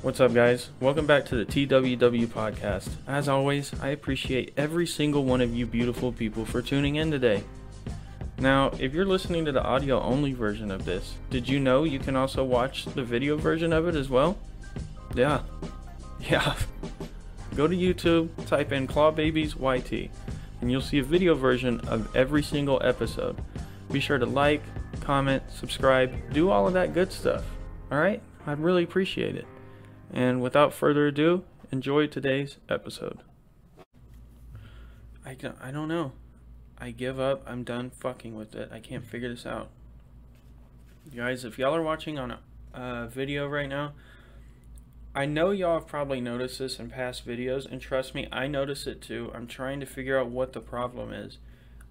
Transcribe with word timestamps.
What's 0.00 0.20
up, 0.20 0.32
guys? 0.32 0.70
Welcome 0.78 1.06
back 1.06 1.26
to 1.26 1.34
the 1.36 1.44
TWW 1.44 2.28
podcast. 2.28 2.88
As 3.08 3.28
always, 3.28 3.72
I 3.80 3.88
appreciate 3.88 4.52
every 4.56 4.86
single 4.86 5.24
one 5.24 5.40
of 5.40 5.52
you 5.52 5.66
beautiful 5.66 6.12
people 6.12 6.44
for 6.44 6.62
tuning 6.62 6.94
in 6.94 7.10
today. 7.10 7.42
Now, 8.38 8.70
if 8.78 8.94
you're 8.94 9.04
listening 9.04 9.44
to 9.46 9.50
the 9.50 9.62
audio 9.62 10.00
only 10.00 10.34
version 10.34 10.70
of 10.70 10.84
this, 10.84 11.16
did 11.30 11.48
you 11.48 11.58
know 11.58 11.82
you 11.82 11.98
can 11.98 12.14
also 12.14 12.44
watch 12.44 12.84
the 12.84 13.02
video 13.02 13.36
version 13.36 13.72
of 13.72 13.88
it 13.88 13.96
as 13.96 14.08
well? 14.08 14.38
Yeah. 15.14 15.42
Yeah. 16.20 16.56
Go 17.54 17.66
to 17.66 17.76
YouTube, 17.76 18.28
type 18.46 18.72
in 18.72 18.86
Claw 18.88 19.12
Babies 19.12 19.54
YT, 19.56 20.10
and 20.60 20.70
you'll 20.70 20.80
see 20.80 20.98
a 20.98 21.04
video 21.04 21.34
version 21.34 21.80
of 21.88 22.14
every 22.14 22.42
single 22.42 22.80
episode. 22.84 23.40
Be 23.90 24.00
sure 24.00 24.18
to 24.18 24.26
like, 24.26 24.62
comment, 25.00 25.44
subscribe, 25.48 26.12
do 26.32 26.50
all 26.50 26.66
of 26.66 26.74
that 26.74 26.92
good 26.92 27.12
stuff. 27.12 27.44
Alright? 27.90 28.20
I'd 28.46 28.58
really 28.58 28.82
appreciate 28.82 29.36
it. 29.36 29.46
And 30.12 30.40
without 30.40 30.72
further 30.72 31.06
ado, 31.06 31.44
enjoy 31.70 32.06
today's 32.06 32.56
episode. 32.68 33.20
I 35.24 35.34
don't, 35.34 35.56
I 35.62 35.70
don't 35.70 35.88
know. 35.88 36.12
I 36.78 36.92
give 36.92 37.20
up. 37.20 37.42
I'm 37.46 37.64
done 37.64 37.90
fucking 37.90 38.34
with 38.34 38.54
it. 38.54 38.70
I 38.72 38.80
can't 38.80 39.04
figure 39.04 39.28
this 39.28 39.44
out. 39.44 39.68
Guys, 41.14 41.44
if 41.44 41.58
y'all 41.58 41.74
are 41.74 41.82
watching 41.82 42.18
on 42.18 42.30
a 42.30 42.38
uh, 42.74 43.06
video 43.06 43.46
right 43.46 43.68
now, 43.68 43.92
I 45.14 45.26
know 45.26 45.50
y'all 45.50 45.80
have 45.80 45.88
probably 45.88 46.20
noticed 46.20 46.58
this 46.58 46.78
in 46.78 46.90
past 46.90 47.26
videos, 47.26 47.66
and 47.70 47.80
trust 47.80 48.14
me, 48.14 48.28
I 48.30 48.46
notice 48.46 48.86
it 48.86 49.02
too. 49.02 49.32
I'm 49.34 49.46
trying 49.46 49.80
to 49.80 49.86
figure 49.86 50.18
out 50.18 50.28
what 50.28 50.52
the 50.52 50.60
problem 50.60 51.12
is. 51.12 51.38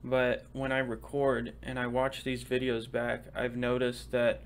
But 0.03 0.45
when 0.53 0.71
I 0.71 0.77
record 0.77 1.53
and 1.61 1.77
I 1.77 1.87
watch 1.87 2.23
these 2.23 2.43
videos 2.43 2.89
back, 2.89 3.25
I've 3.35 3.57
noticed 3.57 4.11
that 4.11 4.41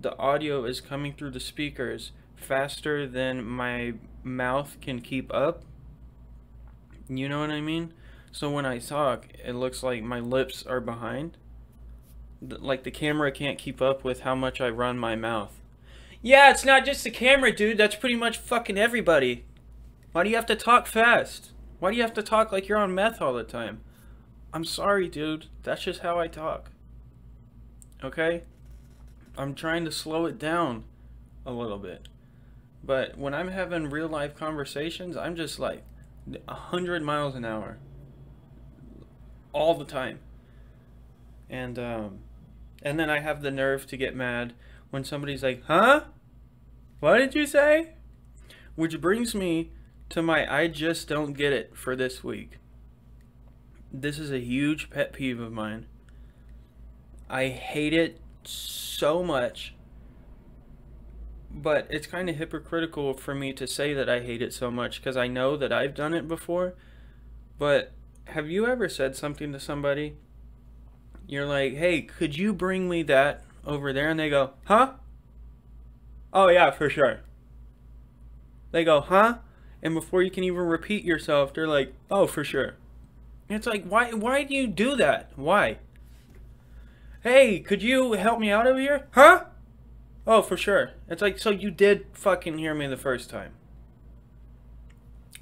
the 0.00 0.16
audio 0.18 0.64
is 0.64 0.80
coming 0.80 1.12
through 1.12 1.30
the 1.30 1.40
speakers 1.40 2.12
faster 2.36 3.06
than 3.06 3.44
my 3.44 3.94
mouth 4.22 4.76
can 4.80 5.00
keep 5.00 5.32
up. 5.32 5.62
You 7.08 7.28
know 7.28 7.40
what 7.40 7.50
I 7.50 7.60
mean? 7.60 7.92
So 8.32 8.50
when 8.50 8.66
I 8.66 8.78
talk, 8.78 9.28
it 9.44 9.54
looks 9.54 9.82
like 9.82 10.02
my 10.02 10.20
lips 10.20 10.64
are 10.66 10.80
behind. 10.80 11.36
Like 12.40 12.82
the 12.82 12.90
camera 12.90 13.32
can't 13.32 13.58
keep 13.58 13.80
up 13.80 14.04
with 14.04 14.20
how 14.20 14.34
much 14.34 14.60
I 14.60 14.68
run 14.68 14.98
my 14.98 15.16
mouth. 15.16 15.60
Yeah, 16.22 16.50
it's 16.50 16.64
not 16.64 16.84
just 16.84 17.04
the 17.04 17.10
camera, 17.10 17.54
dude. 17.54 17.78
That's 17.78 17.94
pretty 17.94 18.16
much 18.16 18.38
fucking 18.38 18.76
everybody. 18.76 19.44
Why 20.12 20.24
do 20.24 20.30
you 20.30 20.36
have 20.36 20.46
to 20.46 20.56
talk 20.56 20.86
fast? 20.86 21.52
Why 21.78 21.90
do 21.90 21.96
you 21.96 22.02
have 22.02 22.14
to 22.14 22.22
talk 22.22 22.52
like 22.52 22.68
you're 22.68 22.78
on 22.78 22.94
meth 22.94 23.22
all 23.22 23.32
the 23.34 23.44
time? 23.44 23.80
I'm 24.52 24.64
sorry, 24.64 25.08
dude. 25.08 25.46
That's 25.62 25.82
just 25.84 26.00
how 26.00 26.18
I 26.18 26.28
talk. 26.28 26.70
Okay? 28.02 28.42
I'm 29.36 29.54
trying 29.54 29.84
to 29.84 29.92
slow 29.92 30.26
it 30.26 30.38
down 30.38 30.84
a 31.44 31.52
little 31.52 31.78
bit. 31.78 32.08
But 32.86 33.18
when 33.18 33.34
I'm 33.34 33.48
having 33.48 33.90
real 33.90 34.06
life 34.06 34.36
conversations, 34.36 35.16
I'm 35.16 35.34
just 35.34 35.58
like 35.58 35.82
a 36.46 36.54
hundred 36.54 37.02
miles 37.02 37.34
an 37.34 37.44
hour. 37.44 37.78
All 39.52 39.74
the 39.74 39.84
time. 39.84 40.20
And 41.50 41.78
um 41.78 42.20
and 42.82 42.98
then 42.98 43.10
I 43.10 43.18
have 43.18 43.42
the 43.42 43.50
nerve 43.50 43.86
to 43.88 43.96
get 43.96 44.14
mad 44.14 44.54
when 44.90 45.02
somebody's 45.02 45.42
like, 45.42 45.64
huh? 45.64 46.04
What 47.00 47.18
did 47.18 47.34
you 47.34 47.44
say? 47.44 47.94
Which 48.76 49.00
brings 49.00 49.34
me 49.34 49.72
to 50.10 50.22
my 50.22 50.50
I 50.50 50.68
just 50.68 51.08
don't 51.08 51.32
get 51.32 51.52
it 51.52 51.76
for 51.76 51.96
this 51.96 52.22
week. 52.22 52.58
This 53.92 54.18
is 54.18 54.30
a 54.30 54.38
huge 54.38 54.90
pet 54.90 55.12
peeve 55.12 55.40
of 55.40 55.52
mine. 55.52 55.86
I 57.28 57.48
hate 57.48 57.94
it 57.94 58.20
so 58.44 59.24
much. 59.24 59.75
But 61.58 61.86
it's 61.88 62.06
kind 62.06 62.28
of 62.28 62.36
hypocritical 62.36 63.14
for 63.14 63.34
me 63.34 63.54
to 63.54 63.66
say 63.66 63.94
that 63.94 64.10
I 64.10 64.20
hate 64.20 64.42
it 64.42 64.52
so 64.52 64.70
much 64.70 65.00
because 65.00 65.16
I 65.16 65.26
know 65.26 65.56
that 65.56 65.72
I've 65.72 65.94
done 65.94 66.12
it 66.12 66.28
before. 66.28 66.74
But 67.58 67.92
have 68.26 68.50
you 68.50 68.66
ever 68.66 68.90
said 68.90 69.16
something 69.16 69.52
to 69.52 69.58
somebody? 69.58 70.16
You're 71.26 71.46
like, 71.46 71.74
hey, 71.74 72.02
could 72.02 72.36
you 72.36 72.52
bring 72.52 72.90
me 72.90 73.02
that 73.04 73.42
over 73.64 73.94
there? 73.94 74.10
And 74.10 74.20
they 74.20 74.28
go, 74.28 74.50
huh? 74.64 74.92
Oh, 76.30 76.48
yeah, 76.48 76.70
for 76.70 76.90
sure. 76.90 77.20
They 78.70 78.84
go, 78.84 79.00
huh? 79.00 79.38
And 79.82 79.94
before 79.94 80.22
you 80.22 80.30
can 80.30 80.44
even 80.44 80.60
repeat 80.60 81.04
yourself, 81.04 81.54
they're 81.54 81.66
like, 81.66 81.94
oh, 82.10 82.26
for 82.26 82.44
sure. 82.44 82.74
It's 83.48 83.66
like, 83.66 83.86
why, 83.86 84.12
why 84.12 84.42
do 84.42 84.54
you 84.54 84.66
do 84.66 84.94
that? 84.96 85.30
Why? 85.36 85.78
Hey, 87.22 87.60
could 87.60 87.82
you 87.82 88.12
help 88.12 88.38
me 88.38 88.50
out 88.50 88.66
over 88.66 88.78
here? 88.78 89.06
Huh? 89.12 89.44
Oh, 90.26 90.42
for 90.42 90.56
sure. 90.56 90.92
It's 91.08 91.22
like, 91.22 91.38
so 91.38 91.50
you 91.50 91.70
did 91.70 92.06
fucking 92.12 92.58
hear 92.58 92.74
me 92.74 92.86
the 92.86 92.96
first 92.96 93.30
time. 93.30 93.52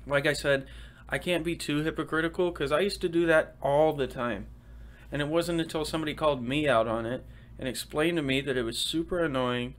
Like 0.07 0.27
I 0.27 0.35
said, 0.35 0.67
I 1.09 1.19
can't 1.19 1.45
be 1.45 1.57
too 1.57 1.83
hypocritical 1.83 2.51
because 2.51 2.71
I 2.71 2.81
used 2.81 3.01
to 3.01 3.09
do 3.09 3.25
that 3.27 3.57
all 3.63 3.95
the 3.95 4.07
time. 4.07 4.47
And 5.11 5.23
it 5.23 5.29
wasn't 5.29 5.61
until 5.61 5.85
somebody 5.85 6.13
called 6.13 6.43
me 6.43 6.69
out 6.69 6.87
on 6.87 7.07
it 7.07 7.25
and 7.59 7.69
explained 7.69 8.17
to 8.17 8.23
me 8.23 8.41
that 8.43 8.57
it 8.57 8.65
was 8.65 8.79
super 8.79 9.25
annoying 9.25 9.75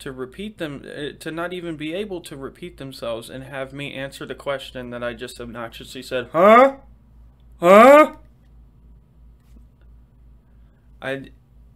to 0.00 0.10
repeat 0.10 0.58
them, 0.58 0.82
eh, 0.90 1.12
to 1.20 1.30
not 1.30 1.52
even 1.52 1.76
be 1.76 1.94
able 1.94 2.20
to 2.22 2.36
repeat 2.36 2.78
themselves 2.78 3.28
and 3.28 3.44
have 3.44 3.72
me 3.72 3.94
answer 3.94 4.26
the 4.26 4.34
question 4.34 4.90
that 4.90 5.04
I 5.04 5.12
just 5.12 5.40
obnoxiously 5.40 6.02
said, 6.02 6.30
huh? 6.32 6.76
Huh? 7.60 8.14
I, 11.02 11.30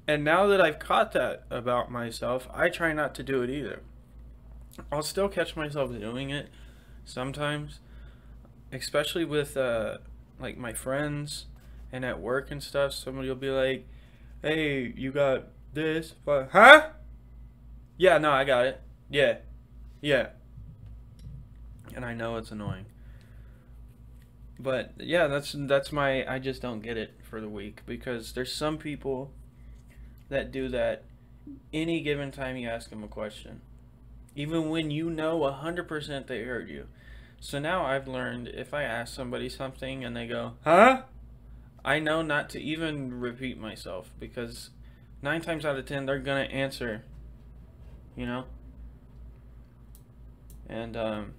and 0.07 0.23
now 0.25 0.47
that 0.47 0.61
I've 0.61 0.79
caught 0.79 1.13
that 1.13 1.45
about 1.51 1.91
myself, 1.91 2.49
I 2.53 2.69
try 2.69 2.93
not 2.93 3.15
to 3.17 3.23
do 3.23 3.43
it 3.43 3.51
either. 3.51 3.83
I'll 4.93 5.03
still 5.03 5.29
catch 5.29 5.57
myself 5.57 5.91
doing 5.99 6.31
it 6.31 6.49
sometimes, 7.05 7.81
especially 8.73 9.25
with 9.25 9.57
uh, 9.57 9.99
like 10.39 10.59
my 10.59 10.73
friends 10.73 11.47
and 11.93 12.05
at 12.05 12.21
work 12.21 12.51
and 12.51 12.63
stuff. 12.63 12.93
Somebody 12.93 13.29
will 13.29 13.37
be 13.37 13.51
like, 13.51 13.87
"Hey, 14.43 14.93
you 14.97 15.13
got 15.13 15.45
this?" 15.73 16.15
But 16.25 16.51
huh? 16.53 16.89
Yeah, 17.97 18.19
no, 18.19 18.33
I 18.33 18.45
got 18.45 18.67
it. 18.67 18.81
Yeah, 19.09 19.39
yeah. 20.01 20.31
And 21.95 22.05
I 22.05 22.15
know 22.15 22.37
it's 22.37 22.51
annoying. 22.51 22.87
But 24.59 24.93
yeah, 24.99 25.29
that's 25.29 25.55
that's 25.57 25.93
my 25.93 26.31
I 26.31 26.39
just 26.39 26.61
don't 26.61 26.81
get 26.81 26.97
it 26.97 27.15
for 27.23 27.41
the 27.41 27.49
week 27.49 27.83
because 27.87 28.33
there's 28.33 28.53
some 28.53 28.77
people 28.79 29.31
that 30.29 30.53
do 30.53 30.69
that 30.69 31.05
any 31.73 32.01
given 32.01 32.31
time 32.31 32.57
you 32.57 32.69
ask 32.69 32.91
them 32.91 33.05
a 33.05 33.09
question. 33.09 33.61
Even 34.37 34.71
when 34.71 34.91
you 34.91 35.11
know 35.11 35.41
100% 35.41 36.27
they 36.27 36.43
heard 36.43 36.69
you. 36.69 36.87
So 37.41 37.59
now 37.59 37.85
I've 37.85 38.09
learned 38.09 38.49
if 38.49 38.73
I 38.73 38.85
ask 38.85 39.15
somebody 39.15 39.49
something 39.49 40.05
and 40.05 40.17
they 40.17 40.27
go, 40.27 40.55
huh? 40.65 41.03
I 41.85 41.99
know 41.99 42.23
not 42.23 42.49
to 42.51 42.61
even 42.61 43.21
repeat 43.21 43.59
myself 43.59 44.11
because 44.19 44.71
nine 45.21 45.43
times 45.43 45.65
out 45.65 45.77
of 45.79 45.85
ten 45.85 46.07
they're 46.07 46.19
gonna 46.19 46.41
answer, 46.41 47.05
you 48.17 48.25
know? 48.25 48.45
And 50.67 50.97
um, 50.97 51.35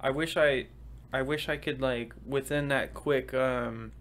I 0.00 0.10
wish 0.10 0.36
I, 0.36 0.66
I 1.12 1.22
wish 1.22 1.48
I 1.48 1.56
could 1.56 1.80
like 1.80 2.12
within 2.26 2.68
that 2.68 2.92
quick 2.92 3.32
um, 3.32 3.92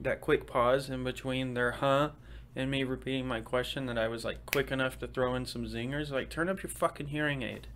that 0.00 0.20
quick 0.20 0.46
pause 0.46 0.88
in 0.88 1.04
between 1.04 1.54
their 1.54 1.72
huh 1.72 2.10
and 2.54 2.70
me 2.70 2.84
repeating 2.84 3.26
my 3.26 3.40
question 3.40 3.86
that 3.86 3.98
I 3.98 4.08
was 4.08 4.24
like 4.24 4.46
quick 4.46 4.70
enough 4.70 4.98
to 5.00 5.06
throw 5.06 5.34
in 5.34 5.46
some 5.46 5.66
zingers. 5.66 6.10
Like, 6.10 6.30
turn 6.30 6.48
up 6.48 6.62
your 6.62 6.70
fucking 6.70 7.08
hearing 7.08 7.42
aid. 7.42 7.68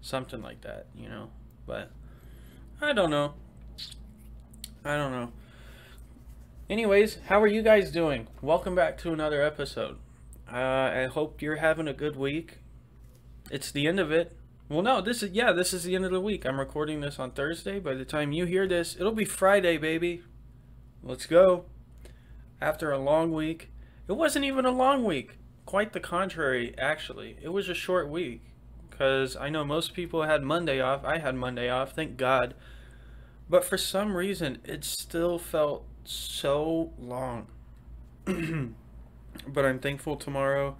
Something 0.00 0.42
like 0.42 0.60
that, 0.62 0.86
you 0.94 1.08
know? 1.08 1.30
But, 1.66 1.90
I 2.80 2.92
don't 2.92 3.10
know. 3.10 3.34
I 4.84 4.96
don't 4.96 5.12
know. 5.12 5.32
Anyways, 6.68 7.18
how 7.26 7.40
are 7.40 7.46
you 7.46 7.62
guys 7.62 7.90
doing? 7.90 8.28
Welcome 8.42 8.74
back 8.74 8.98
to 8.98 9.12
another 9.12 9.42
episode. 9.42 9.98
Uh, 10.50 10.56
I 10.56 11.06
hope 11.06 11.42
you're 11.42 11.56
having 11.56 11.88
a 11.88 11.92
good 11.92 12.16
week. 12.16 12.58
It's 13.50 13.70
the 13.70 13.86
end 13.86 14.00
of 14.00 14.10
it. 14.10 14.36
Well, 14.68 14.82
no, 14.82 15.00
this 15.00 15.22
is, 15.22 15.30
yeah, 15.30 15.52
this 15.52 15.72
is 15.72 15.84
the 15.84 15.94
end 15.94 16.04
of 16.04 16.10
the 16.10 16.20
week. 16.20 16.44
I'm 16.44 16.58
recording 16.58 17.00
this 17.00 17.18
on 17.18 17.30
Thursday. 17.30 17.78
By 17.78 17.94
the 17.94 18.04
time 18.04 18.32
you 18.32 18.46
hear 18.46 18.66
this, 18.66 18.96
it'll 18.98 19.12
be 19.12 19.24
Friday, 19.24 19.76
baby. 19.76 20.22
Let's 21.06 21.26
go. 21.26 21.66
After 22.60 22.90
a 22.90 22.98
long 22.98 23.32
week, 23.32 23.70
it 24.08 24.14
wasn't 24.14 24.44
even 24.44 24.64
a 24.64 24.72
long 24.72 25.04
week. 25.04 25.38
Quite 25.64 25.92
the 25.92 26.00
contrary, 26.00 26.74
actually. 26.78 27.36
It 27.40 27.50
was 27.50 27.68
a 27.68 27.74
short 27.74 28.08
week. 28.08 28.42
Because 28.90 29.36
I 29.36 29.48
know 29.48 29.64
most 29.64 29.94
people 29.94 30.24
had 30.24 30.42
Monday 30.42 30.80
off. 30.80 31.04
I 31.04 31.18
had 31.18 31.36
Monday 31.36 31.68
off, 31.68 31.92
thank 31.92 32.16
God. 32.16 32.54
But 33.48 33.64
for 33.64 33.78
some 33.78 34.16
reason, 34.16 34.58
it 34.64 34.84
still 34.84 35.38
felt 35.38 35.86
so 36.02 36.92
long. 36.98 37.46
but 38.24 39.64
I'm 39.64 39.78
thankful 39.78 40.16
tomorrow, 40.16 40.76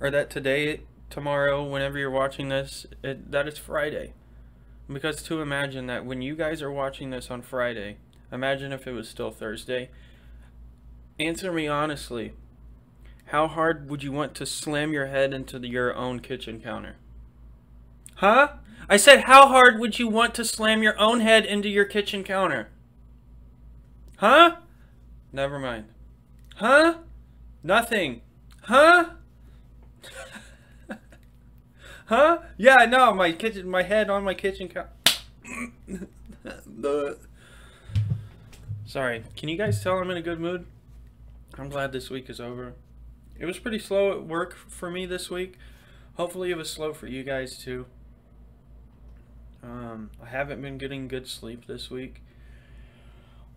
or 0.00 0.10
that 0.10 0.30
today, 0.30 0.84
tomorrow, 1.10 1.62
whenever 1.62 1.98
you're 1.98 2.10
watching 2.10 2.48
this, 2.48 2.86
it, 3.04 3.30
that 3.30 3.46
is 3.46 3.58
Friday. 3.58 4.14
Because 4.90 5.22
to 5.24 5.42
imagine 5.42 5.86
that 5.88 6.06
when 6.06 6.22
you 6.22 6.34
guys 6.34 6.62
are 6.62 6.72
watching 6.72 7.10
this 7.10 7.30
on 7.30 7.42
Friday, 7.42 7.98
imagine 8.32 8.72
if 8.72 8.86
it 8.86 8.92
was 8.92 9.08
still 9.08 9.30
Thursday. 9.30 9.90
Answer 11.18 11.52
me 11.52 11.66
honestly. 11.66 12.32
How 13.26 13.48
hard 13.48 13.90
would 13.90 14.02
you 14.02 14.12
want 14.12 14.34
to 14.36 14.46
slam 14.46 14.92
your 14.92 15.06
head 15.06 15.34
into 15.34 15.58
the, 15.58 15.68
your 15.68 15.94
own 15.94 16.20
kitchen 16.20 16.60
counter? 16.60 16.96
Huh? 18.16 18.48
I 18.88 18.96
said, 18.96 19.24
how 19.24 19.48
hard 19.48 19.80
would 19.80 19.98
you 19.98 20.06
want 20.06 20.34
to 20.36 20.44
slam 20.44 20.82
your 20.82 20.98
own 20.98 21.20
head 21.20 21.44
into 21.44 21.68
your 21.68 21.84
kitchen 21.84 22.22
counter? 22.22 22.68
Huh? 24.18 24.56
Never 25.32 25.58
mind. 25.58 25.86
Huh? 26.56 26.98
Nothing. 27.64 28.22
Huh? 28.62 29.10
huh? 32.06 32.38
Yeah, 32.56 32.86
no, 32.88 33.12
my 33.12 33.32
kitchen, 33.32 33.68
my 33.68 33.82
head 33.82 34.08
on 34.08 34.22
my 34.22 34.34
kitchen 34.34 34.68
counter. 34.68 34.90
Sorry. 38.96 39.24
Can 39.36 39.50
you 39.50 39.58
guys 39.58 39.82
tell 39.82 39.98
I'm 39.98 40.10
in 40.10 40.16
a 40.16 40.22
good 40.22 40.40
mood? 40.40 40.64
I'm 41.58 41.68
glad 41.68 41.92
this 41.92 42.08
week 42.08 42.30
is 42.30 42.40
over. 42.40 42.72
It 43.38 43.44
was 43.44 43.58
pretty 43.58 43.78
slow 43.78 44.10
at 44.12 44.24
work 44.24 44.54
for 44.54 44.90
me 44.90 45.04
this 45.04 45.28
week. 45.28 45.58
Hopefully 46.14 46.50
it 46.50 46.56
was 46.56 46.70
slow 46.70 46.94
for 46.94 47.06
you 47.06 47.22
guys 47.22 47.58
too. 47.58 47.84
Um, 49.62 50.08
I 50.24 50.28
haven't 50.28 50.62
been 50.62 50.78
getting 50.78 51.08
good 51.08 51.28
sleep 51.28 51.66
this 51.66 51.90
week. 51.90 52.22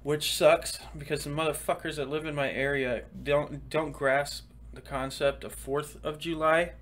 Which 0.03 0.36
sucks 0.36 0.80
because 0.97 1.24
the 1.24 1.30
motherfuckers 1.30 1.95
that 1.95 2.09
live 2.09 2.25
in 2.25 2.36
my 2.36 2.51
area 2.51 3.03
don't 3.24 3.69
don't 3.69 3.94
grasp 3.94 4.44
the 4.74 4.81
concept 4.81 5.45
of 5.45 5.56
4th 5.56 6.03
of 6.03 6.19
July. 6.19 6.74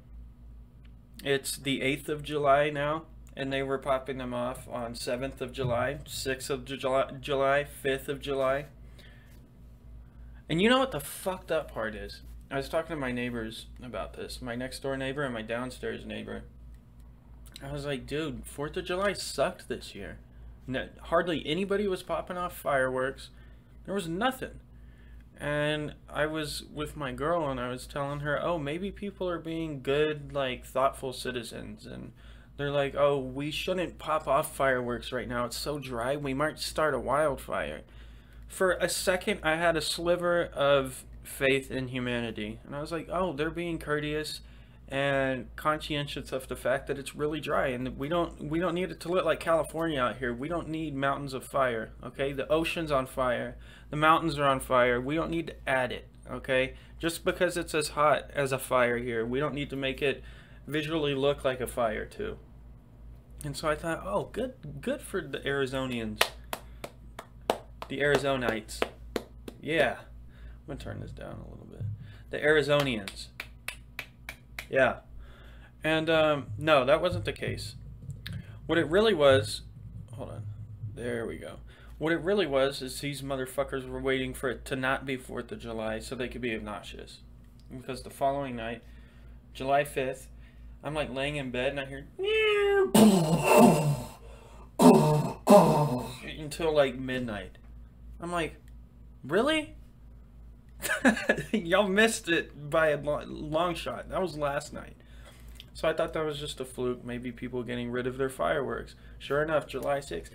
It's 1.23 1.57
the 1.57 1.81
8th 1.81 2.09
of 2.09 2.23
July 2.23 2.71
now 2.71 3.03
and 3.37 3.53
they 3.53 3.61
were 3.61 3.77
popping 3.77 4.17
them 4.17 4.33
off 4.33 4.67
on 4.67 4.95
7th 4.95 5.41
of 5.41 5.51
July, 5.53 5.99
6th 6.05 6.49
of 6.49 6.65
July, 6.65 7.11
July 7.21 7.67
5th 7.85 8.07
of 8.07 8.19
July. 8.19 8.65
And 10.49 10.59
you 10.59 10.69
know 10.69 10.79
what 10.79 10.91
the 10.91 10.99
fucked 10.99 11.51
up 11.51 11.71
part 11.71 11.93
is? 11.93 12.21
I 12.49 12.57
was 12.57 12.67
talking 12.67 12.95
to 12.95 12.99
my 12.99 13.11
neighbors 13.11 13.67
about 13.83 14.13
this, 14.13 14.41
my 14.41 14.55
next 14.55 14.79
door 14.79 14.97
neighbor 14.97 15.23
and 15.23 15.33
my 15.33 15.43
downstairs 15.43 16.03
neighbor. 16.03 16.43
I 17.63 17.71
was 17.71 17.85
like, 17.85 18.07
dude, 18.07 18.43
4th 18.45 18.77
of 18.77 18.85
July 18.85 19.13
sucked 19.13 19.67
this 19.67 19.93
year. 19.93 20.17
No, 20.65 20.87
hardly 21.03 21.45
anybody 21.45 21.87
was 21.87 22.01
popping 22.01 22.37
off 22.37 22.57
fireworks. 22.57 23.29
There 23.85 23.93
was 23.93 24.07
nothing. 24.07 24.59
And 25.39 25.93
I 26.09 26.25
was 26.25 26.63
with 26.73 26.97
my 26.97 27.11
girl 27.11 27.47
and 27.49 27.59
I 27.59 27.69
was 27.69 27.85
telling 27.85 28.21
her, 28.21 28.43
oh, 28.43 28.57
maybe 28.57 28.89
people 28.89 29.29
are 29.29 29.37
being 29.37 29.81
good, 29.83 30.33
like, 30.33 30.65
thoughtful 30.65 31.13
citizens. 31.13 31.85
And 31.85 32.13
they're 32.57 32.71
like, 32.71 32.95
oh, 32.97 33.19
we 33.19 33.51
shouldn't 33.51 33.99
pop 33.99 34.27
off 34.27 34.55
fireworks 34.55 35.11
right 35.11 35.27
now. 35.27 35.45
It's 35.45 35.57
so 35.57 35.79
dry. 35.79 36.15
We 36.15 36.33
might 36.33 36.59
start 36.59 36.93
a 36.95 36.99
wildfire. 36.99 37.81
For 38.47 38.71
a 38.73 38.89
second, 38.89 39.41
I 39.43 39.55
had 39.55 39.77
a 39.77 39.81
sliver 39.81 40.45
of 40.45 41.03
faith 41.23 41.69
in 41.69 41.89
humanity. 41.89 42.59
And 42.65 42.75
I 42.75 42.81
was 42.81 42.91
like, 42.91 43.09
oh, 43.11 43.33
they're 43.33 43.49
being 43.51 43.77
courteous 43.77 44.41
and 44.89 45.53
conscientious 45.55 46.31
of 46.31 46.47
the 46.47 46.55
fact 46.55 46.87
that 46.87 46.97
it's 46.97 47.13
really 47.13 47.41
dry 47.41 47.67
and 47.67 47.97
we 47.97 48.07
don't 48.07 48.49
we 48.49 48.57
don't 48.57 48.73
need 48.73 48.89
it 48.89 49.01
to 49.01 49.09
look 49.09 49.25
like 49.25 49.39
California 49.39 49.99
out 49.99 50.17
here. 50.17 50.33
We 50.33 50.47
don't 50.47 50.69
need 50.69 50.95
mountains 50.95 51.33
of 51.33 51.43
fire, 51.43 51.91
okay? 52.03 52.31
The 52.31 52.49
ocean's 52.49 52.91
on 52.91 53.05
fire. 53.05 53.57
The 53.89 53.97
mountains 53.97 54.39
are 54.39 54.45
on 54.45 54.61
fire. 54.61 55.01
We 55.01 55.15
don't 55.15 55.29
need 55.29 55.47
to 55.47 55.55
add 55.67 55.91
it, 55.91 56.07
okay? 56.31 56.75
Just 56.99 57.25
because 57.25 57.57
it's 57.57 57.75
as 57.75 57.89
hot 57.89 58.31
as 58.33 58.53
a 58.53 58.57
fire 58.57 58.97
here, 58.97 59.25
we 59.25 59.39
don't 59.39 59.53
need 59.53 59.69
to 59.71 59.75
make 59.75 60.01
it 60.01 60.23
visually 60.67 61.13
look 61.13 61.43
like 61.43 61.59
a 61.59 61.67
fire 61.67 62.05
too. 62.05 62.37
And 63.47 63.55
so 63.55 63.69
I 63.69 63.75
thought, 63.75 64.03
oh, 64.05 64.25
good 64.33 64.55
good 64.81 64.99
for 64.99 65.21
the 65.21 65.39
Arizonians. 65.39 66.21
The 67.87 68.01
Arizonites. 68.01 68.81
Yeah. 69.61 69.99
I'm 70.67 70.77
to 70.77 70.83
turn 70.83 70.99
this 70.99 71.11
down 71.11 71.45
a 71.47 71.49
little 71.49 71.65
bit. 71.71 71.83
The 72.29 72.39
Arizonians. 72.39 73.27
Yeah. 74.69 74.97
And 75.81 76.09
um, 76.09 76.47
no, 76.57 76.83
that 76.83 77.01
wasn't 77.01 77.23
the 77.23 77.31
case. 77.31 77.75
What 78.65 78.77
it 78.77 78.89
really 78.89 79.13
was, 79.13 79.61
hold 80.15 80.31
on. 80.31 80.43
There 80.93 81.25
we 81.25 81.37
go. 81.37 81.59
What 81.99 82.11
it 82.11 82.19
really 82.19 82.47
was 82.47 82.81
is 82.81 82.99
these 82.99 83.21
motherfuckers 83.21 83.87
were 83.87 84.01
waiting 84.01 84.33
for 84.33 84.49
it 84.49 84.65
to 84.65 84.75
not 84.75 85.05
be 85.05 85.17
4th 85.17 85.53
of 85.53 85.59
July 85.59 85.99
so 85.99 86.15
they 86.15 86.27
could 86.27 86.41
be 86.41 86.53
obnoxious. 86.53 87.19
Because 87.71 88.03
the 88.03 88.09
following 88.09 88.57
night, 88.57 88.83
July 89.53 89.85
5th, 89.85 90.25
I'm 90.83 90.93
like 90.93 91.13
laying 91.13 91.37
in 91.37 91.49
bed 91.49 91.71
and 91.71 91.79
I 91.79 91.85
hear 91.85 92.07
until 96.57 96.73
like 96.73 96.97
midnight. 96.97 97.57
I'm 98.19 98.31
like, 98.31 98.55
really? 99.23 99.75
Y'all 101.51 101.87
missed 101.87 102.29
it 102.29 102.69
by 102.69 102.89
a 102.89 102.97
long 102.97 103.75
shot. 103.75 104.09
That 104.09 104.21
was 104.21 104.37
last 104.37 104.73
night. 104.73 104.95
So 105.73 105.87
I 105.87 105.93
thought 105.93 106.13
that 106.13 106.25
was 106.25 106.39
just 106.39 106.59
a 106.59 106.65
fluke. 106.65 107.05
Maybe 107.05 107.31
people 107.31 107.61
getting 107.63 107.91
rid 107.91 108.07
of 108.07 108.17
their 108.17 108.29
fireworks. 108.29 108.95
Sure 109.19 109.43
enough, 109.43 109.67
July 109.67 109.99
6th. 109.99 110.29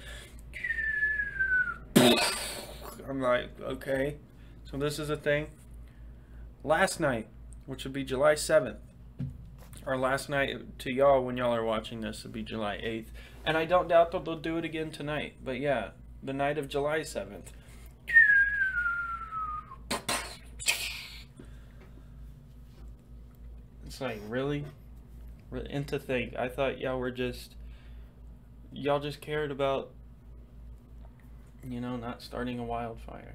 I'm 3.09 3.21
like, 3.21 3.49
okay. 3.61 4.17
So 4.65 4.77
this 4.77 4.99
is 4.99 5.11
a 5.11 5.17
thing. 5.17 5.49
Last 6.63 7.01
night, 7.01 7.27
which 7.67 7.83
would 7.85 7.93
be 7.93 8.05
July 8.05 8.35
7th, 8.35 8.77
or 9.87 9.97
last 9.97 10.29
night 10.29 10.79
to 10.81 10.91
y'all 10.91 11.25
when 11.25 11.37
y'all 11.37 11.55
are 11.55 11.65
watching 11.65 12.01
this, 12.01 12.23
would 12.23 12.33
be 12.33 12.43
July 12.43 12.77
8th. 12.77 13.07
And 13.45 13.57
I 13.57 13.65
don't 13.65 13.89
doubt 13.89 14.13
that 14.13 14.25
they'll 14.25 14.37
do 14.37 14.57
it 14.59 14.65
again 14.65 14.91
tonight. 14.91 15.35
But 15.45 15.59
yeah, 15.59 15.91
the 16.23 16.33
night 16.33 16.59
of 16.59 16.69
July 16.69 17.01
7th. 17.01 17.47
It's 23.85 24.01
like, 24.01 24.21
really? 24.29 24.65
And 25.69 25.87
to 25.89 25.99
think, 25.99 26.35
I 26.37 26.49
thought 26.49 26.79
y'all 26.79 26.99
were 26.99 27.11
just, 27.11 27.57
y'all 28.73 29.01
just 29.01 29.21
cared 29.21 29.51
about, 29.51 29.91
you 31.63 31.81
know, 31.81 31.97
not 31.97 32.23
starting 32.23 32.59
a 32.59 32.65
wildfire. 32.65 33.35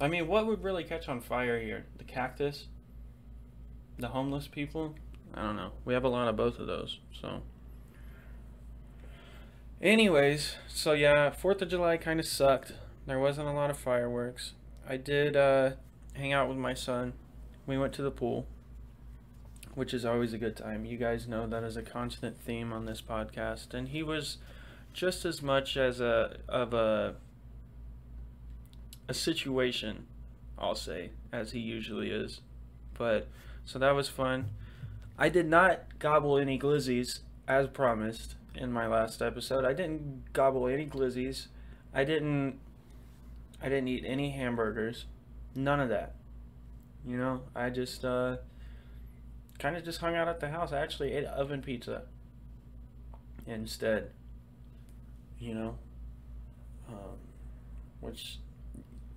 I 0.00 0.08
mean, 0.08 0.26
what 0.26 0.46
would 0.46 0.64
really 0.64 0.84
catch 0.84 1.08
on 1.08 1.20
fire 1.20 1.60
here? 1.60 1.84
The 1.98 2.04
cactus? 2.04 2.68
The 3.98 4.08
homeless 4.08 4.48
people? 4.48 4.94
I 5.34 5.42
don't 5.42 5.56
know. 5.56 5.72
We 5.84 5.94
have 5.94 6.04
a 6.04 6.08
lot 6.08 6.28
of 6.28 6.36
both 6.36 6.58
of 6.58 6.66
those, 6.66 6.98
so. 7.20 7.42
Anyways, 9.82 10.56
so 10.68 10.92
yeah, 10.92 11.30
4th 11.30 11.62
of 11.62 11.68
July 11.68 11.96
kind 11.96 12.20
of 12.20 12.26
sucked. 12.26 12.72
There 13.06 13.18
wasn't 13.18 13.48
a 13.48 13.52
lot 13.52 13.70
of 13.70 13.78
fireworks. 13.78 14.52
I 14.88 14.96
did 14.96 15.36
uh, 15.36 15.72
hang 16.14 16.32
out 16.32 16.48
with 16.48 16.56
my 16.56 16.74
son. 16.74 17.14
We 17.66 17.76
went 17.76 17.92
to 17.94 18.02
the 18.02 18.10
pool 18.10 18.46
which 19.74 19.92
is 19.92 20.04
always 20.04 20.32
a 20.32 20.38
good 20.38 20.56
time. 20.56 20.84
You 20.84 20.96
guys 20.96 21.26
know 21.26 21.46
that 21.46 21.64
is 21.64 21.76
a 21.76 21.82
constant 21.82 22.40
theme 22.40 22.72
on 22.72 22.86
this 22.86 23.02
podcast, 23.02 23.74
and 23.74 23.88
he 23.88 24.02
was 24.02 24.38
just 24.92 25.24
as 25.24 25.42
much 25.42 25.76
as 25.76 26.00
a 26.00 26.38
of 26.48 26.72
a 26.72 27.16
a 29.08 29.14
situation, 29.14 30.06
I'll 30.58 30.76
say, 30.76 31.10
as 31.32 31.52
he 31.52 31.58
usually 31.58 32.10
is. 32.10 32.40
But 32.96 33.28
so 33.64 33.78
that 33.78 33.92
was 33.92 34.08
fun. 34.08 34.50
I 35.18 35.28
did 35.28 35.46
not 35.46 35.98
gobble 35.98 36.38
any 36.38 36.58
glizzies 36.58 37.20
as 37.46 37.68
promised 37.68 38.34
in 38.54 38.72
my 38.72 38.86
last 38.86 39.22
episode. 39.22 39.64
I 39.64 39.72
didn't 39.72 40.32
gobble 40.32 40.66
any 40.66 40.86
glizzies. 40.86 41.46
I 41.92 42.04
didn't 42.04 42.58
I 43.62 43.68
didn't 43.68 43.88
eat 43.88 44.04
any 44.06 44.30
hamburgers. 44.30 45.06
None 45.54 45.80
of 45.80 45.88
that. 45.90 46.14
You 47.06 47.16
know, 47.16 47.42
I 47.54 47.70
just 47.70 48.04
uh 48.04 48.36
kind 49.58 49.76
of 49.76 49.84
just 49.84 50.00
hung 50.00 50.14
out 50.16 50.28
at 50.28 50.40
the 50.40 50.48
house. 50.48 50.72
I 50.72 50.80
actually 50.80 51.12
ate 51.12 51.24
oven 51.24 51.62
pizza 51.62 52.02
instead. 53.46 54.10
You 55.38 55.54
know, 55.54 55.78
um, 56.88 57.18
which 58.00 58.38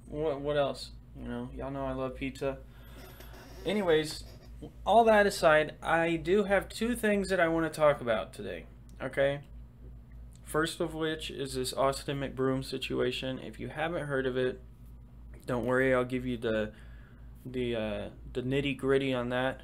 what 0.08 0.42
what 0.42 0.58
else? 0.58 0.92
You 1.20 1.27
know, 1.27 1.50
y'all 1.56 1.72
know 1.72 1.86
I 1.86 1.94
love 1.94 2.16
pizza. 2.16 2.58
Anyways, 3.66 4.24
all 4.86 5.04
that 5.04 5.26
aside, 5.28 5.76
I 5.82 6.16
do 6.16 6.44
have 6.44 6.70
two 6.70 6.96
things 6.96 7.30
that 7.30 7.40
I 7.40 7.48
want 7.48 7.72
to 7.72 7.80
talk 7.80 8.02
about 8.02 8.34
today. 8.34 8.66
Okay. 9.02 9.42
First 10.44 10.80
of 10.80 10.94
which 10.94 11.30
is 11.30 11.54
this 11.56 11.74
Austin 11.74 12.20
McBroom 12.20 12.64
situation. 12.64 13.40
If 13.40 13.60
you 13.60 13.68
haven't 13.68 14.08
heard 14.08 14.26
of 14.26 14.38
it, 14.38 14.62
don't 15.46 15.66
worry. 15.66 15.94
I'll 15.94 16.06
give 16.06 16.26
you 16.26 16.38
the 16.38 16.72
the 17.46 17.76
uh, 17.76 18.10
the 18.34 18.42
nitty 18.42 18.78
gritty 18.78 19.14
on 19.14 19.30
that. 19.30 19.62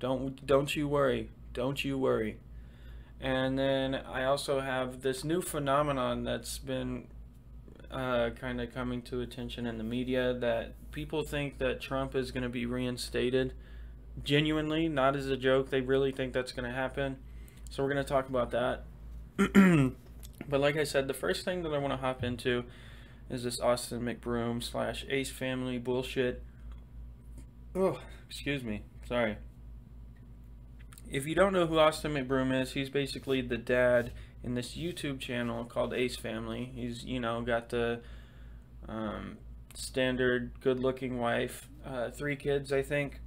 Don't 0.00 0.44
don't 0.46 0.74
you 0.74 0.88
worry. 0.88 1.30
Don't 1.52 1.84
you 1.84 1.98
worry. 1.98 2.38
And 3.20 3.58
then 3.58 3.94
I 3.94 4.24
also 4.24 4.60
have 4.60 5.02
this 5.02 5.24
new 5.24 5.42
phenomenon 5.42 6.24
that's 6.24 6.58
been 6.58 7.08
uh, 7.90 8.30
kind 8.30 8.60
of 8.60 8.72
coming 8.72 9.02
to 9.02 9.20
attention 9.20 9.66
in 9.66 9.78
the 9.78 9.84
media 9.84 10.34
that 10.34 10.74
people 10.92 11.22
think 11.22 11.58
that 11.58 11.80
Trump 11.80 12.14
is 12.14 12.30
going 12.30 12.44
to 12.44 12.48
be 12.48 12.64
reinstated. 12.64 13.54
Genuinely, 14.24 14.88
not 14.88 15.16
as 15.16 15.28
a 15.28 15.36
joke. 15.36 15.70
They 15.70 15.80
really 15.80 16.12
think 16.12 16.32
that's 16.32 16.52
going 16.52 16.68
to 16.68 16.74
happen. 16.74 17.18
So 17.70 17.82
we're 17.82 17.92
going 17.92 18.04
to 18.04 18.08
talk 18.08 18.28
about 18.28 18.50
that. 18.50 18.84
but 20.48 20.60
like 20.60 20.76
I 20.76 20.84
said, 20.84 21.08
the 21.08 21.14
first 21.14 21.44
thing 21.44 21.62
that 21.62 21.72
I 21.72 21.78
want 21.78 21.92
to 21.92 21.98
hop 21.98 22.24
into 22.24 22.64
is 23.30 23.44
this 23.44 23.60
Austin 23.60 24.00
McBroom 24.00 24.62
slash 24.62 25.04
Ace 25.08 25.30
Family 25.30 25.78
bullshit. 25.78 26.42
Oh, 27.74 28.00
excuse 28.28 28.64
me. 28.64 28.82
Sorry 29.06 29.36
if 31.10 31.26
you 31.26 31.34
don't 31.34 31.52
know 31.52 31.66
who 31.66 31.78
Austin 31.78 32.14
McBroom 32.14 32.58
is, 32.60 32.72
he's 32.72 32.90
basically 32.90 33.40
the 33.40 33.56
dad 33.56 34.12
in 34.44 34.54
this 34.54 34.76
YouTube 34.76 35.20
channel 35.20 35.64
called 35.64 35.94
Ace 35.94 36.16
Family. 36.16 36.70
He's 36.74 37.04
you 37.04 37.20
know 37.20 37.40
got 37.42 37.70
the 37.70 38.00
um, 38.88 39.38
standard 39.74 40.52
good-looking 40.60 41.18
wife, 41.18 41.68
uh, 41.86 42.10
three 42.10 42.36
kids 42.36 42.72
I 42.72 42.82
think, 42.82 43.20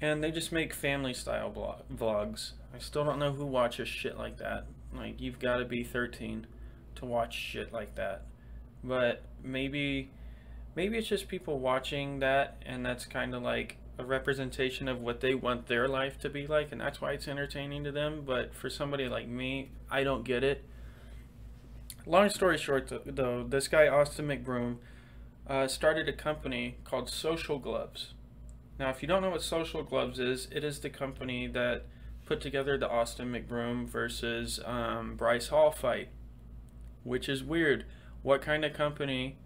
and 0.00 0.22
they 0.22 0.30
just 0.30 0.52
make 0.52 0.72
family 0.72 1.14
style 1.14 1.52
vlogs. 1.92 2.52
I 2.74 2.78
still 2.78 3.04
don't 3.04 3.18
know 3.18 3.32
who 3.32 3.46
watches 3.46 3.88
shit 3.88 4.18
like 4.18 4.38
that. 4.38 4.66
Like 4.94 5.20
you've 5.20 5.38
got 5.38 5.58
to 5.58 5.64
be 5.64 5.82
13 5.82 6.46
to 6.96 7.04
watch 7.04 7.34
shit 7.34 7.72
like 7.72 7.94
that. 7.94 8.22
But 8.84 9.22
maybe 9.42 10.10
maybe 10.74 10.98
it's 10.98 11.08
just 11.08 11.28
people 11.28 11.58
watching 11.58 12.18
that 12.20 12.62
and 12.64 12.84
that's 12.84 13.06
kind 13.06 13.34
of 13.34 13.42
like 13.42 13.78
a 13.98 14.04
representation 14.04 14.88
of 14.88 15.00
what 15.00 15.20
they 15.20 15.34
want 15.34 15.66
their 15.66 15.88
life 15.88 16.18
to 16.20 16.28
be 16.28 16.46
like 16.46 16.70
and 16.70 16.80
that's 16.80 17.00
why 17.00 17.12
it's 17.12 17.26
entertaining 17.26 17.82
to 17.82 17.90
them 17.90 18.22
but 18.26 18.54
for 18.54 18.68
somebody 18.68 19.08
like 19.08 19.26
me 19.26 19.70
i 19.90 20.04
don't 20.04 20.22
get 20.24 20.44
it 20.44 20.64
long 22.04 22.28
story 22.28 22.58
short 22.58 22.92
though 23.06 23.42
this 23.42 23.68
guy 23.68 23.88
austin 23.88 24.26
mcbroom 24.28 24.76
uh, 25.48 25.66
started 25.66 26.08
a 26.08 26.12
company 26.12 26.76
called 26.84 27.08
social 27.08 27.58
gloves 27.58 28.12
now 28.78 28.90
if 28.90 29.02
you 29.02 29.08
don't 29.08 29.22
know 29.22 29.30
what 29.30 29.42
social 29.42 29.82
gloves 29.82 30.18
is 30.18 30.48
it 30.52 30.64
is 30.64 30.80
the 30.80 30.90
company 30.90 31.46
that 31.46 31.84
put 32.24 32.40
together 32.40 32.76
the 32.76 32.88
austin 32.88 33.32
mcbroom 33.32 33.88
versus 33.88 34.60
um, 34.64 35.16
bryce 35.16 35.48
hall 35.48 35.70
fight 35.70 36.08
which 37.04 37.28
is 37.28 37.42
weird 37.42 37.84
what 38.22 38.42
kind 38.42 38.64
of 38.64 38.72
company 38.72 39.36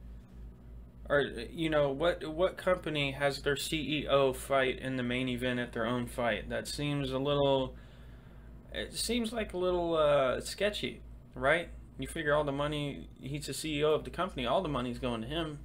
or 1.10 1.22
you 1.50 1.68
know 1.68 1.90
what 1.90 2.24
what 2.32 2.56
company 2.56 3.10
has 3.10 3.42
their 3.42 3.56
CEO 3.56 4.34
fight 4.34 4.78
in 4.78 4.96
the 4.96 5.02
main 5.02 5.28
event 5.28 5.58
at 5.58 5.72
their 5.72 5.84
own 5.84 6.06
fight? 6.06 6.48
That 6.48 6.68
seems 6.68 7.10
a 7.10 7.18
little. 7.18 7.74
It 8.72 8.94
seems 8.94 9.32
like 9.32 9.52
a 9.52 9.58
little 9.58 9.96
uh, 9.96 10.40
sketchy, 10.40 11.02
right? 11.34 11.68
You 11.98 12.06
figure 12.06 12.32
all 12.32 12.44
the 12.44 12.52
money. 12.52 13.08
He's 13.20 13.46
the 13.46 13.52
CEO 13.52 13.92
of 13.92 14.04
the 14.04 14.10
company. 14.10 14.46
All 14.46 14.62
the 14.62 14.68
money's 14.68 15.00
going 15.00 15.22
to 15.22 15.26
him, 15.26 15.58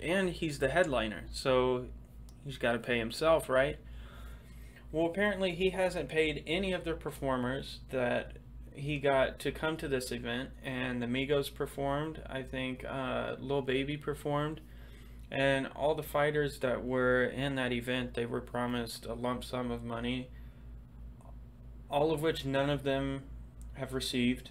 and 0.00 0.30
he's 0.30 0.60
the 0.60 0.68
headliner, 0.68 1.24
so 1.32 1.86
he's 2.44 2.58
got 2.58 2.72
to 2.72 2.78
pay 2.78 2.98
himself, 2.98 3.48
right? 3.48 3.78
Well, 4.92 5.06
apparently 5.06 5.54
he 5.54 5.70
hasn't 5.70 6.08
paid 6.08 6.42
any 6.46 6.72
of 6.72 6.84
the 6.84 6.94
performers 6.94 7.80
that 7.90 8.38
he 8.74 8.98
got 8.98 9.38
to 9.40 9.52
come 9.52 9.76
to 9.76 9.88
this 9.88 10.10
event, 10.10 10.50
and 10.64 11.00
the 11.02 11.06
Migos 11.06 11.52
performed. 11.54 12.22
I 12.28 12.42
think 12.42 12.84
uh, 12.84 13.36
Lil 13.38 13.62
Baby 13.62 13.96
performed, 13.96 14.60
and 15.30 15.68
all 15.76 15.94
the 15.94 16.02
fighters 16.02 16.58
that 16.60 16.84
were 16.84 17.24
in 17.24 17.54
that 17.56 17.72
event, 17.72 18.14
they 18.14 18.26
were 18.26 18.40
promised 18.40 19.06
a 19.06 19.14
lump 19.14 19.44
sum 19.44 19.70
of 19.70 19.84
money, 19.84 20.28
all 21.88 22.12
of 22.12 22.22
which 22.22 22.44
none 22.44 22.70
of 22.70 22.82
them 22.82 23.22
have 23.74 23.92
received. 23.92 24.50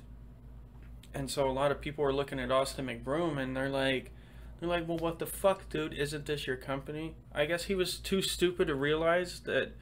And 1.13 1.29
so 1.29 1.49
a 1.49 1.51
lot 1.51 1.71
of 1.71 1.81
people 1.81 2.05
are 2.05 2.13
looking 2.13 2.39
at 2.39 2.51
Austin 2.51 2.87
McBroom, 2.87 3.37
and 3.37 3.55
they're 3.55 3.69
like, 3.69 4.11
they're 4.59 4.69
like, 4.69 4.87
well, 4.87 4.97
what 4.97 5.19
the 5.19 5.25
fuck, 5.25 5.69
dude? 5.69 5.93
Isn't 5.93 6.25
this 6.25 6.47
your 6.47 6.57
company? 6.57 7.15
I 7.33 7.45
guess 7.45 7.65
he 7.65 7.75
was 7.75 7.97
too 7.97 8.21
stupid 8.21 8.67
to 8.67 8.75
realize 8.75 9.41
that 9.41 9.73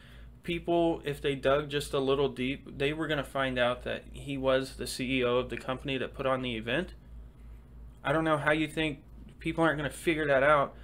people, 0.43 1.01
if 1.03 1.21
they 1.21 1.35
dug 1.35 1.69
just 1.69 1.93
a 1.93 1.99
little 1.99 2.29
deep, 2.29 2.77
they 2.77 2.93
were 2.93 3.07
going 3.07 3.17
to 3.17 3.23
find 3.23 3.57
out 3.57 3.83
that 3.83 4.03
he 4.11 4.37
was 4.37 4.75
the 4.75 4.85
CEO 4.85 5.39
of 5.39 5.49
the 5.49 5.57
company 5.57 5.97
that 5.97 6.13
put 6.13 6.25
on 6.25 6.41
the 6.41 6.55
event. 6.55 6.93
I 8.03 8.13
don't 8.13 8.23
know 8.23 8.37
how 8.37 8.51
you 8.51 8.67
think 8.67 8.99
people 9.39 9.63
aren't 9.63 9.77
going 9.77 9.89
to 9.89 9.95
figure 9.95 10.27
that 10.27 10.43
out, 10.43 10.75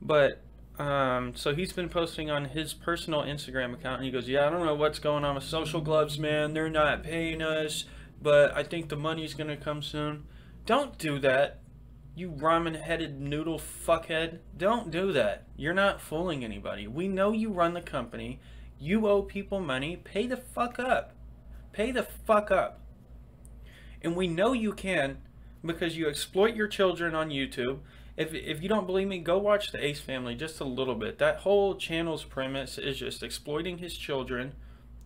but 0.00 0.42
um, 0.78 1.34
so 1.34 1.54
he's 1.54 1.72
been 1.72 1.88
posting 1.88 2.30
on 2.30 2.46
his 2.46 2.74
personal 2.74 3.22
Instagram 3.22 3.72
account, 3.72 3.96
and 3.96 4.04
he 4.04 4.10
goes, 4.10 4.28
"Yeah, 4.28 4.46
I 4.46 4.50
don't 4.50 4.64
know 4.64 4.74
what's 4.74 4.98
going 4.98 5.24
on 5.24 5.34
with 5.34 5.44
Social 5.44 5.80
Gloves, 5.80 6.18
man. 6.18 6.52
They're 6.52 6.68
not 6.68 7.02
paying 7.02 7.40
us, 7.40 7.86
but 8.20 8.54
I 8.54 8.62
think 8.62 8.88
the 8.88 8.96
money's 8.96 9.34
going 9.34 9.48
to 9.48 9.56
come 9.56 9.82
soon." 9.82 10.24
Don't 10.66 10.98
do 10.98 11.18
that. 11.20 11.60
You 12.16 12.30
ramen 12.30 12.80
headed 12.80 13.20
noodle 13.20 13.60
fuckhead. 13.60 14.38
Don't 14.56 14.90
do 14.90 15.12
that. 15.12 15.44
You're 15.54 15.74
not 15.74 16.00
fooling 16.00 16.42
anybody. 16.42 16.86
We 16.86 17.08
know 17.08 17.30
you 17.30 17.50
run 17.50 17.74
the 17.74 17.82
company. 17.82 18.40
You 18.80 19.06
owe 19.06 19.20
people 19.20 19.60
money. 19.60 19.96
Pay 19.96 20.26
the 20.26 20.38
fuck 20.38 20.78
up. 20.78 21.12
Pay 21.72 21.90
the 21.90 22.02
fuck 22.02 22.50
up. 22.50 22.80
And 24.00 24.16
we 24.16 24.26
know 24.28 24.54
you 24.54 24.72
can 24.72 25.18
because 25.62 25.98
you 25.98 26.08
exploit 26.08 26.54
your 26.54 26.68
children 26.68 27.14
on 27.14 27.28
YouTube. 27.28 27.80
If, 28.16 28.32
if 28.32 28.62
you 28.62 28.68
don't 28.70 28.86
believe 28.86 29.08
me, 29.08 29.18
go 29.18 29.36
watch 29.36 29.70
the 29.70 29.84
Ace 29.84 30.00
Family 30.00 30.34
just 30.34 30.58
a 30.58 30.64
little 30.64 30.94
bit. 30.94 31.18
That 31.18 31.40
whole 31.40 31.74
channel's 31.74 32.24
premise 32.24 32.78
is 32.78 32.98
just 32.98 33.22
exploiting 33.22 33.76
his 33.76 33.94
children 33.94 34.54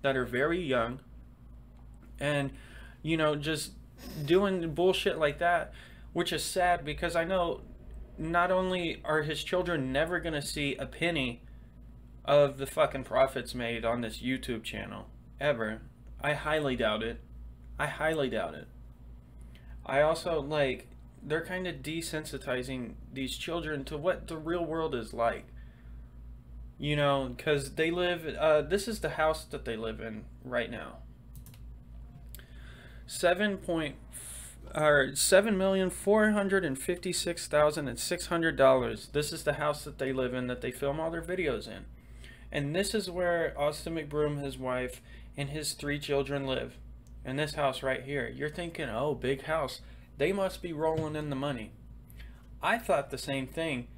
that 0.03 0.17
are 0.17 0.25
very 0.25 0.63
young 0.63 1.01
and, 2.21 2.53
you 3.03 3.17
know, 3.17 3.35
just 3.35 3.73
doing 4.25 4.75
bullshit 4.75 5.19
like 5.19 5.39
that, 5.41 5.73
which 6.13 6.33
is 6.33 6.43
sad 6.43 6.85
because 6.85 7.15
I 7.15 7.25
know 7.25 7.63
not 8.19 8.51
only 8.51 9.01
are 9.05 9.23
his 9.23 9.43
children 9.43 9.93
never 9.93 10.21
going 10.21 10.35
to 10.35 10.43
see 10.43 10.77
a 10.77 10.87
penny 10.87 11.43
of 12.25 12.59
the 12.59 12.67
fucking 12.67 13.05
profits 13.05 13.55
made 13.55 13.85
on 13.85 14.03
this 14.03 14.19
YouTube 14.19 14.63
channel 14.63 15.07
ever. 15.41 15.83
I 16.21 16.35
highly 16.35 16.77
doubt 16.77 17.03
it. 17.03 17.21
I 17.79 17.87
highly 17.87 18.29
doubt 18.29 18.55
it. 18.55 18.69
I 19.87 20.03
also 20.03 20.41
like 20.41 20.87
they're 21.23 21.45
kind 21.45 21.67
of 21.67 21.77
desensitizing 21.77 22.95
these 23.13 23.37
children 23.37 23.85
to 23.85 23.97
what 23.97 24.29
the 24.29 24.37
real 24.37 24.65
world 24.65 24.95
is 24.95 25.13
like. 25.13 25.47
You 26.79 26.97
know, 26.97 27.35
cuz 27.39 27.73
they 27.73 27.91
live 27.91 28.27
uh 28.39 28.63
this 28.63 28.87
is 28.87 29.01
the 29.01 29.11
house 29.11 29.45
that 29.47 29.65
they 29.65 29.77
live 29.77 30.01
in 30.01 30.25
right 30.45 30.71
now. 30.71 30.99
7.4 33.09 33.95
are 34.75 35.15
seven 35.15 35.57
million 35.57 35.91
four 35.91 36.31
hundred 36.31 36.65
and 36.65 36.79
fifty 36.79 37.13
six 37.13 37.47
thousand 37.47 37.89
and 37.89 37.99
six 37.99 38.27
hundred 38.27 38.57
dollars. 38.57 39.09
This 39.13 39.33
is 39.33 39.45
the 39.45 39.55
house 39.55 39.85
that 39.85 39.99
they 39.99 40.13
live 40.13 40.35
in 40.35 40.47
that 40.47 40.61
they 40.61 40.71
film 40.71 41.01
all 41.01 41.11
their 41.11 41.23
videos 41.23 41.67
in. 41.67 41.85
And 42.53 42.75
this 42.75 42.95
is 42.95 43.11
where 43.11 43.55
Austin 43.59 43.95
McBroom, 43.95 44.43
his 44.43 44.59
wife, 44.59 45.01
and 45.37 45.51
his 45.51 45.73
three 45.73 45.99
children 45.99 46.47
live. 46.47 46.77
In 47.25 47.37
this 47.37 47.55
house 47.55 47.83
right 47.83 48.03
here. 48.03 48.33
You're 48.35 48.49
thinking, 48.49 48.89
oh, 48.89 49.15
big 49.15 49.43
house. 49.43 49.83
They 50.17 50.33
must 50.33 50.63
be 50.63 50.73
rolling 50.73 51.17
in 51.17 51.31
the 51.31 51.37
money. 51.37 51.73
I 52.63 52.79
thought 52.79 53.11
the 53.11 53.19
same 53.19 53.47
thing 53.47 53.89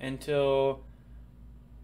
until 0.00 0.84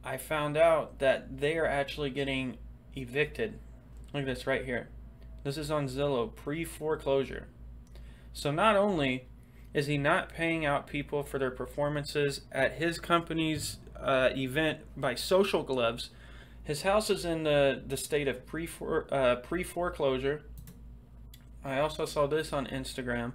I 0.05 0.17
found 0.17 0.57
out 0.57 0.99
that 0.99 1.38
they 1.38 1.57
are 1.57 1.67
actually 1.67 2.11
getting 2.11 2.59
evicted. 2.97 3.59
Look 4.12 4.23
at 4.23 4.26
this 4.26 4.47
right 4.47 4.64
here. 4.64 4.88
This 5.45 5.57
is 5.57 5.71
on 5.71 5.88
Zillow 5.88 6.35
pre 6.35 6.64
foreclosure. 6.64 7.47
So 8.33 8.51
not 8.51 8.77
only 8.77 9.27
is 9.75 9.87
he 9.87 9.99
not 9.99 10.29
paying 10.29 10.65
out 10.65 10.87
people 10.87 11.23
for 11.23 11.39
their 11.39 11.51
performances 11.51 12.43
at 12.51 12.75
his 12.75 12.99
company's 12.99 13.79
uh, 13.99 14.31
event 14.35 14.81
by 14.97 15.15
Social 15.15 15.63
Gloves, 15.63 16.11
his 16.65 16.83
house 16.83 17.11
is 17.11 17.25
in 17.25 17.45
the, 17.45 17.83
the 17.87 17.97
state 17.97 18.29
of 18.29 18.45
pre 18.47 18.69
uh, 19.11 19.37
pre 19.37 19.63
foreclosure. 19.63 20.43
I 21.65 21.81
also 21.81 22.05
saw 22.05 22.27
this 22.27 22.53
on 22.53 22.67
Instagram. 22.67 23.33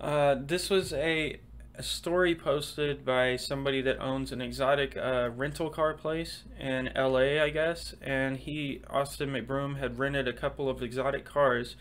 Uh, 0.00 0.36
this 0.38 0.68
was 0.68 0.92
a, 0.92 1.38
a, 1.74 1.82
story 1.82 2.34
posted 2.34 3.04
by 3.04 3.36
somebody 3.36 3.80
that 3.82 3.98
owns 3.98 4.32
an 4.32 4.42
exotic 4.42 4.96
uh, 4.96 5.30
rental 5.34 5.70
car 5.70 5.94
place 5.94 6.42
in 6.60 6.90
LA, 6.94 7.42
I 7.42 7.50
guess. 7.50 7.94
And 8.02 8.36
he, 8.36 8.82
Austin 8.90 9.30
McBroom, 9.30 9.78
had 9.78 9.98
rented 9.98 10.28
a 10.28 10.34
couple 10.34 10.68
of 10.68 10.82
exotic 10.82 11.24
cars 11.24 11.76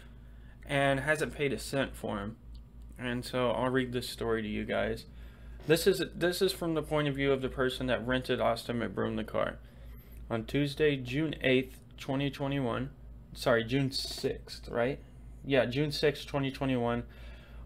and 0.66 1.02
hasn't 1.02 1.34
paid 1.36 1.54
a 1.54 1.60
cent 1.60 1.96
for 1.96 2.20
him. 2.20 2.38
And 2.98 3.26
so 3.26 3.52
I'll 3.52 3.70
read 3.70 3.92
this 3.92 4.10
story 4.10 4.42
to 4.42 4.48
you 4.48 4.66
guys. 4.66 5.06
This 5.68 5.88
is 5.88 6.02
this 6.16 6.42
is 6.42 6.54
from 6.54 6.76
the 6.76 6.84
point 6.84 7.08
of 7.08 7.16
view 7.16 7.32
of 7.32 7.42
the 7.42 7.50
person 7.50 7.88
that 7.88 8.06
rented 8.06 8.40
Austin 8.40 8.80
McBroom 8.80 9.16
the 9.16 9.24
car 9.24 9.58
on 10.30 10.46
Tuesday, 10.46 10.96
June 10.96 11.36
8th, 11.44 11.74
2021. 11.98 12.90
Sorry, 13.34 13.64
June 13.64 13.90
6th, 13.90 14.72
right? 14.72 15.00
Yeah, 15.44 15.66
June 15.66 15.90
6th, 15.90 16.26
2021. 16.26 17.04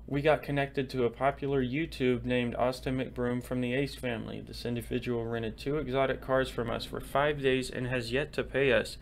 We 0.08 0.22
got 0.22 0.42
connected 0.42 0.90
to 0.90 1.06
a 1.06 1.10
popular 1.10 1.64
YouTube 1.64 2.26
named 2.26 2.56
Austin 2.56 2.98
McBroom 2.98 3.44
from 3.44 3.62
the 3.62 3.76
Ace 3.76 3.96
family. 3.96 4.42
This 4.42 4.66
individual 4.66 5.26
rented 5.26 5.58
two 5.58 5.78
exotic 5.78 6.20
cars 6.20 6.50
from 6.50 6.70
us 6.72 6.86
for 6.86 7.00
five 7.00 7.42
days 7.42 7.70
and 7.70 7.86
has 7.88 8.12
yet 8.12 8.34
to 8.34 8.44
pay 8.44 8.74
us. 8.74 8.98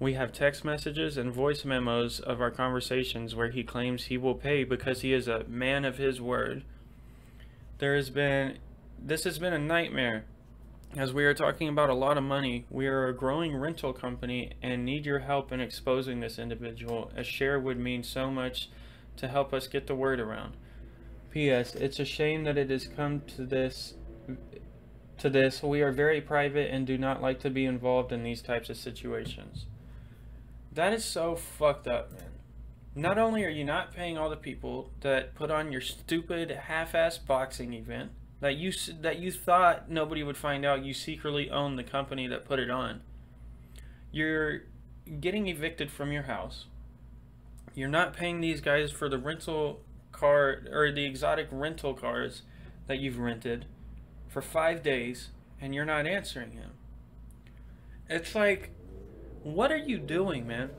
We 0.00 0.14
have 0.14 0.32
text 0.32 0.64
messages 0.64 1.16
and 1.16 1.32
voice 1.32 1.64
memos 1.64 2.20
of 2.20 2.40
our 2.40 2.52
conversations 2.52 3.34
where 3.34 3.50
he 3.50 3.64
claims 3.64 4.04
he 4.04 4.16
will 4.16 4.36
pay 4.36 4.62
because 4.62 5.00
he 5.00 5.12
is 5.12 5.26
a 5.26 5.44
man 5.48 5.84
of 5.84 5.98
his 5.98 6.20
word. 6.20 6.62
There 7.78 7.96
has 7.96 8.08
been, 8.08 8.58
this 8.96 9.24
has 9.24 9.40
been 9.40 9.52
a 9.52 9.58
nightmare. 9.58 10.24
As 10.96 11.12
we 11.12 11.24
are 11.24 11.34
talking 11.34 11.68
about 11.68 11.90
a 11.90 11.94
lot 11.94 12.16
of 12.16 12.22
money, 12.22 12.64
we 12.70 12.86
are 12.86 13.08
a 13.08 13.14
growing 13.14 13.56
rental 13.56 13.92
company 13.92 14.52
and 14.62 14.84
need 14.84 15.04
your 15.04 15.18
help 15.18 15.50
in 15.50 15.60
exposing 15.60 16.20
this 16.20 16.38
individual. 16.38 17.10
A 17.16 17.24
share 17.24 17.58
would 17.58 17.78
mean 17.78 18.04
so 18.04 18.30
much 18.30 18.70
to 19.16 19.26
help 19.26 19.52
us 19.52 19.66
get 19.66 19.88
the 19.88 19.96
word 19.96 20.20
around. 20.20 20.56
P.S. 21.30 21.74
It's 21.74 21.98
a 21.98 22.04
shame 22.04 22.44
that 22.44 22.56
it 22.56 22.70
has 22.70 22.86
come 22.86 23.22
to 23.36 23.44
this 23.44 23.94
to 25.18 25.28
this. 25.28 25.62
We 25.62 25.82
are 25.82 25.90
very 25.90 26.20
private 26.20 26.70
and 26.70 26.86
do 26.86 26.96
not 26.96 27.20
like 27.20 27.40
to 27.40 27.50
be 27.50 27.64
involved 27.64 28.12
in 28.12 28.22
these 28.22 28.40
types 28.40 28.70
of 28.70 28.76
situations. 28.76 29.66
That 30.78 30.92
is 30.92 31.04
so 31.04 31.34
fucked 31.34 31.88
up, 31.88 32.12
man. 32.12 32.30
Not 32.94 33.18
only 33.18 33.44
are 33.44 33.48
you 33.48 33.64
not 33.64 33.92
paying 33.92 34.16
all 34.16 34.30
the 34.30 34.36
people 34.36 34.92
that 35.00 35.34
put 35.34 35.50
on 35.50 35.72
your 35.72 35.80
stupid 35.80 36.52
half-ass 36.52 37.18
boxing 37.18 37.72
event 37.72 38.12
that 38.38 38.54
you 38.54 38.70
that 39.00 39.18
you 39.18 39.32
thought 39.32 39.90
nobody 39.90 40.22
would 40.22 40.36
find 40.36 40.64
out 40.64 40.84
you 40.84 40.94
secretly 40.94 41.50
own 41.50 41.74
the 41.74 41.82
company 41.82 42.28
that 42.28 42.44
put 42.44 42.60
it 42.60 42.70
on. 42.70 43.00
You're 44.12 44.66
getting 45.18 45.48
evicted 45.48 45.90
from 45.90 46.12
your 46.12 46.22
house. 46.22 46.66
You're 47.74 47.88
not 47.88 48.14
paying 48.14 48.40
these 48.40 48.60
guys 48.60 48.92
for 48.92 49.08
the 49.08 49.18
rental 49.18 49.80
car 50.12 50.62
or 50.70 50.92
the 50.92 51.04
exotic 51.04 51.48
rental 51.50 51.92
cars 51.92 52.42
that 52.86 53.00
you've 53.00 53.18
rented 53.18 53.64
for 54.28 54.40
5 54.40 54.84
days 54.84 55.30
and 55.60 55.74
you're 55.74 55.84
not 55.84 56.06
answering 56.06 56.52
him. 56.52 56.70
It's 58.08 58.36
like 58.36 58.70
what 59.54 59.72
are 59.72 59.76
you 59.76 59.98
doing, 59.98 60.46
man? 60.46 60.70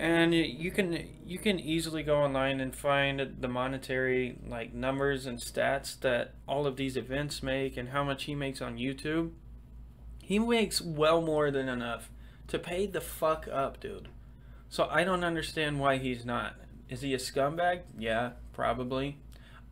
and 0.00 0.34
you 0.34 0.70
can 0.70 1.06
you 1.26 1.38
can 1.38 1.60
easily 1.60 2.02
go 2.02 2.22
online 2.22 2.58
and 2.58 2.74
find 2.74 3.36
the 3.38 3.48
monetary 3.48 4.38
like 4.46 4.72
numbers 4.72 5.26
and 5.26 5.38
stats 5.38 6.00
that 6.00 6.32
all 6.48 6.66
of 6.66 6.76
these 6.76 6.96
events 6.96 7.42
make 7.42 7.76
and 7.76 7.90
how 7.90 8.02
much 8.02 8.24
he 8.24 8.34
makes 8.34 8.62
on 8.62 8.78
YouTube. 8.78 9.32
He 10.22 10.38
makes 10.38 10.80
well 10.80 11.20
more 11.20 11.50
than 11.50 11.68
enough 11.68 12.08
to 12.48 12.58
pay 12.58 12.86
the 12.86 13.02
fuck 13.02 13.46
up, 13.52 13.78
dude. 13.78 14.08
So 14.70 14.88
I 14.90 15.04
don't 15.04 15.22
understand 15.22 15.80
why 15.80 15.98
he's 15.98 16.24
not. 16.24 16.54
Is 16.88 17.02
he 17.02 17.12
a 17.12 17.18
scumbag? 17.18 17.82
Yeah, 17.98 18.30
probably. 18.54 19.18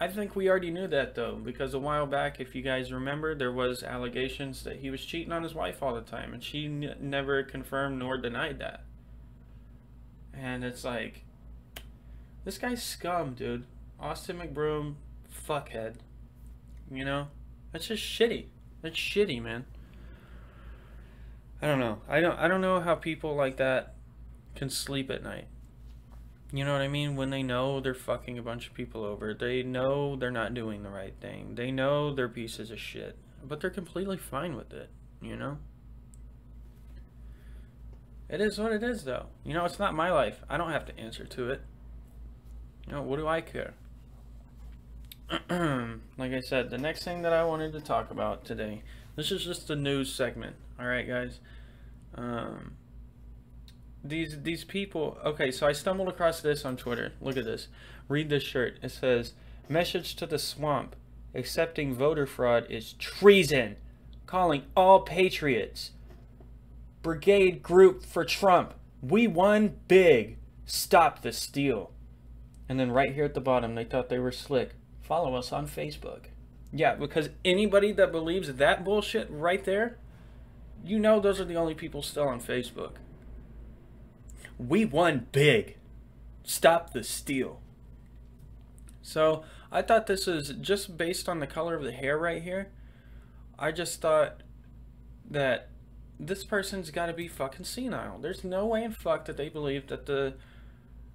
I 0.01 0.07
think 0.07 0.37
we 0.37 0.49
already 0.49 0.71
knew 0.71 0.87
that 0.87 1.15
though, 1.15 1.41
because 1.43 1.75
a 1.75 1.79
while 1.79 2.07
back, 2.07 2.41
if 2.41 2.55
you 2.55 2.63
guys 2.63 2.93
remember, 2.93 3.35
there 3.35 3.51
was 3.51 3.83
allegations 3.83 4.63
that 4.63 4.77
he 4.77 4.91
was 4.91 5.05
cheating 5.05 5.33
on 5.33 5.43
his 5.43 5.55
wife 5.55 5.83
all 5.83 5.95
the 5.95 6.03
time, 6.03 6.33
and 6.33 6.43
she 6.43 6.69
never 6.69 7.43
confirmed 7.43 7.99
nor 7.99 8.17
denied 8.17 8.61
that. 8.61 8.85
And 10.33 10.63
it's 10.63 10.85
like, 10.85 11.25
this 12.45 12.59
guy's 12.59 12.83
scum, 12.83 13.35
dude. 13.35 13.65
Austin 13.99 14.39
McBroom, 14.39 14.95
fuckhead. 15.49 15.95
You 16.91 17.05
know? 17.05 17.29
That's 17.73 17.89
just 17.89 18.03
shitty. 18.03 18.47
That's 18.83 18.97
shitty, 18.97 19.43
man. 19.43 19.65
I 21.61 21.67
don't 21.67 21.81
know. 21.81 21.99
I 22.09 22.21
don't 22.21 22.39
I 22.39 22.47
don't 22.47 22.61
know 22.61 22.81
how 22.81 22.95
people 22.95 23.35
like 23.35 23.57
that 23.57 23.95
can 24.55 24.71
sleep 24.71 25.11
at 25.11 25.23
night. 25.23 25.49
You 26.53 26.65
know 26.65 26.73
what 26.73 26.81
I 26.81 26.89
mean? 26.89 27.17
When 27.17 27.31
they 27.31 27.43
know 27.43 27.81
they're 27.81 27.95
fucking 27.95 28.39
a 28.39 28.43
bunch 28.43 28.67
of 28.67 28.75
people 28.75 29.05
over. 29.05 29.35
They 29.35 29.63
know 29.63 30.17
they're 30.17 30.31
not 30.31 30.55
doing 30.55 30.83
the 30.83 30.89
right 30.89 31.15
thing. 31.21 31.55
They 31.57 31.71
know 31.71 32.15
they're 32.15 32.29
pieces 32.29 32.71
of 32.71 32.81
shit. 32.81 33.17
But 33.47 33.61
they're 33.61 33.71
completely 33.71 34.17
fine 34.17 34.57
with 34.57 34.73
it, 34.73 34.89
you 35.21 35.37
know? 35.37 35.59
It 38.29 38.41
is 38.41 38.59
what 38.59 38.73
it 38.73 38.83
is, 38.83 39.05
though. 39.05 39.27
You 39.45 39.55
know, 39.55 39.65
it's 39.65 39.79
not 39.79 39.95
my 39.95 40.11
life. 40.11 40.43
I 40.49 40.57
don't 40.57 40.73
have 40.73 40.87
to 40.87 40.99
answer 40.99 41.25
to 41.25 41.51
it. 41.51 41.63
You 42.87 42.95
know, 42.95 43.03
what 43.03 43.19
do 43.19 43.29
I 43.29 43.43
care? 43.43 43.75
like 46.19 46.33
I 46.33 46.41
said, 46.41 46.71
the 46.71 46.79
next 46.79 47.05
thing 47.05 47.23
that 47.23 47.35
I 47.35 47.45
wanted 47.45 47.73
to 47.75 47.81
talk 47.81 48.11
about 48.11 48.47
today, 48.47 48.83
this 49.17 49.31
is 49.31 49.45
just 49.45 49.69
a 49.69 49.77
news 49.77 50.13
segment. 50.15 50.57
All 50.81 50.87
right, 50.87 51.07
guys. 51.07 51.41
Um, 52.15 52.78
these 54.05 54.43
these 54.43 54.65
people. 54.65 55.19
Okay, 55.25 55.51
so 55.51 55.67
I 55.67 55.73
stumbled 55.73 56.09
across 56.09 56.41
this 56.41 56.65
on 56.65 56.77
Twitter. 56.77 57.13
Look 57.21 57.37
at 57.37 57.45
this. 57.45 57.69
Read 58.09 58.31
this 58.31 58.43
shirt. 58.43 58.79
It 58.83 58.91
says, 58.91 59.35
"Message 59.69 60.17
to 60.17 60.27
the 60.27 60.39
swamp: 60.39 60.97
Accepting 61.35 61.95
voter 61.95 62.27
fraud 62.27 62.67
is 62.71 62.95
treason. 62.95 63.77
Calling 64.27 64.65
all 64.77 65.01
patriots." 65.01 65.93
Brigade 67.03 67.63
Group 67.63 68.05
for 68.05 68.25
Trump. 68.25 68.75
We 69.01 69.27
won 69.27 69.77
big. 69.87 70.39
Stop 70.67 71.23
the 71.23 71.33
steal. 71.33 71.93
And 72.69 72.79
then 72.79 72.91
right 72.91 73.15
here 73.15 73.25
at 73.25 73.35
the 73.35 73.41
bottom, 73.41 73.75
they 73.75 73.85
thought 73.85 74.09
they 74.09 74.19
were 74.19 74.33
slick. 74.33 74.75
Follow 75.01 75.35
us 75.35 75.53
on 75.53 75.67
Facebook. 75.67 76.25
Yeah, 76.73 76.95
because 76.97 77.31
anybody 77.45 77.93
that 77.93 78.13
believes 78.13 78.53
that 78.53 78.85
bullshit 78.85 79.29
right 79.31 79.65
there, 79.65 79.97
you 80.85 80.99
know 80.99 81.19
those 81.19 81.41
are 81.41 81.47
the 81.47 81.57
only 81.57 81.75
people 81.75 82.03
still 82.03 82.29
on 82.29 82.41
Facebook. 82.41 82.97
We 84.59 84.85
won 84.85 85.27
big. 85.33 85.77
Stop 86.43 86.93
the 86.93 87.05
steal. 87.05 87.61
So 89.03 89.45
I 89.71 89.83
thought 89.83 90.07
this 90.07 90.27
was 90.27 90.51
just 90.61 90.97
based 90.97 91.29
on 91.29 91.41
the 91.41 91.47
color 91.47 91.75
of 91.75 91.85
the 91.85 91.93
hair 91.93 92.19
right 92.19 92.43
here. 92.43 92.71
I 93.59 93.73
just 93.73 94.01
thought 94.01 94.43
that 95.31 95.69
this 96.19 96.45
person's 96.45 96.91
got 96.91 97.07
to 97.07 97.13
be 97.13 97.29
fucking 97.29 97.65
senile. 97.65 98.19
There's 98.19 98.45
no 98.45 98.67
way 98.67 98.83
in 98.83 98.93
fuck 98.93 99.25
that 99.27 99.37
they 99.37 99.49
believe 99.49 99.87
that 99.89 100.07
the 100.07 100.35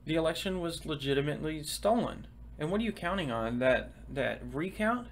the 0.06 0.16
election 0.16 0.60
was 0.60 0.86
legitimately 0.86 1.64
stolen. 1.64 2.28
And 2.60 2.70
what 2.72 2.82
are 2.82 2.84
you 2.84 2.92
counting 2.92 3.32
on? 3.32 3.60
That 3.60 3.92
that 4.10 4.42
recount? 4.52 5.08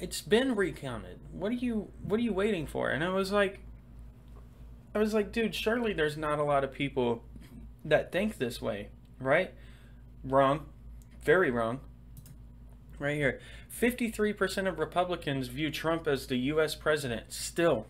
It's 0.00 0.20
been 0.20 0.54
recounted. 0.54 1.18
What 1.32 1.52
are 1.52 1.56
you 1.56 1.90
what 2.02 2.20
are 2.20 2.22
you 2.22 2.32
waiting 2.32 2.66
for? 2.66 2.90
And 2.90 3.02
I 3.02 3.08
was 3.10 3.32
like 3.32 3.60
I 4.96 4.98
was 4.98 5.12
like, 5.12 5.30
dude, 5.30 5.54
surely 5.54 5.92
there's 5.92 6.16
not 6.16 6.38
a 6.38 6.42
lot 6.42 6.64
of 6.64 6.72
people 6.72 7.22
that 7.84 8.10
think 8.10 8.38
this 8.38 8.62
way, 8.62 8.88
right? 9.20 9.52
Wrong. 10.24 10.64
Very 11.22 11.50
wrong. 11.50 11.80
Right 12.98 13.14
here. 13.14 13.38
53% 13.78 14.66
of 14.66 14.78
Republicans 14.78 15.48
view 15.48 15.70
Trump 15.70 16.08
as 16.08 16.28
the 16.28 16.38
US 16.38 16.74
president 16.74 17.30
still. 17.30 17.88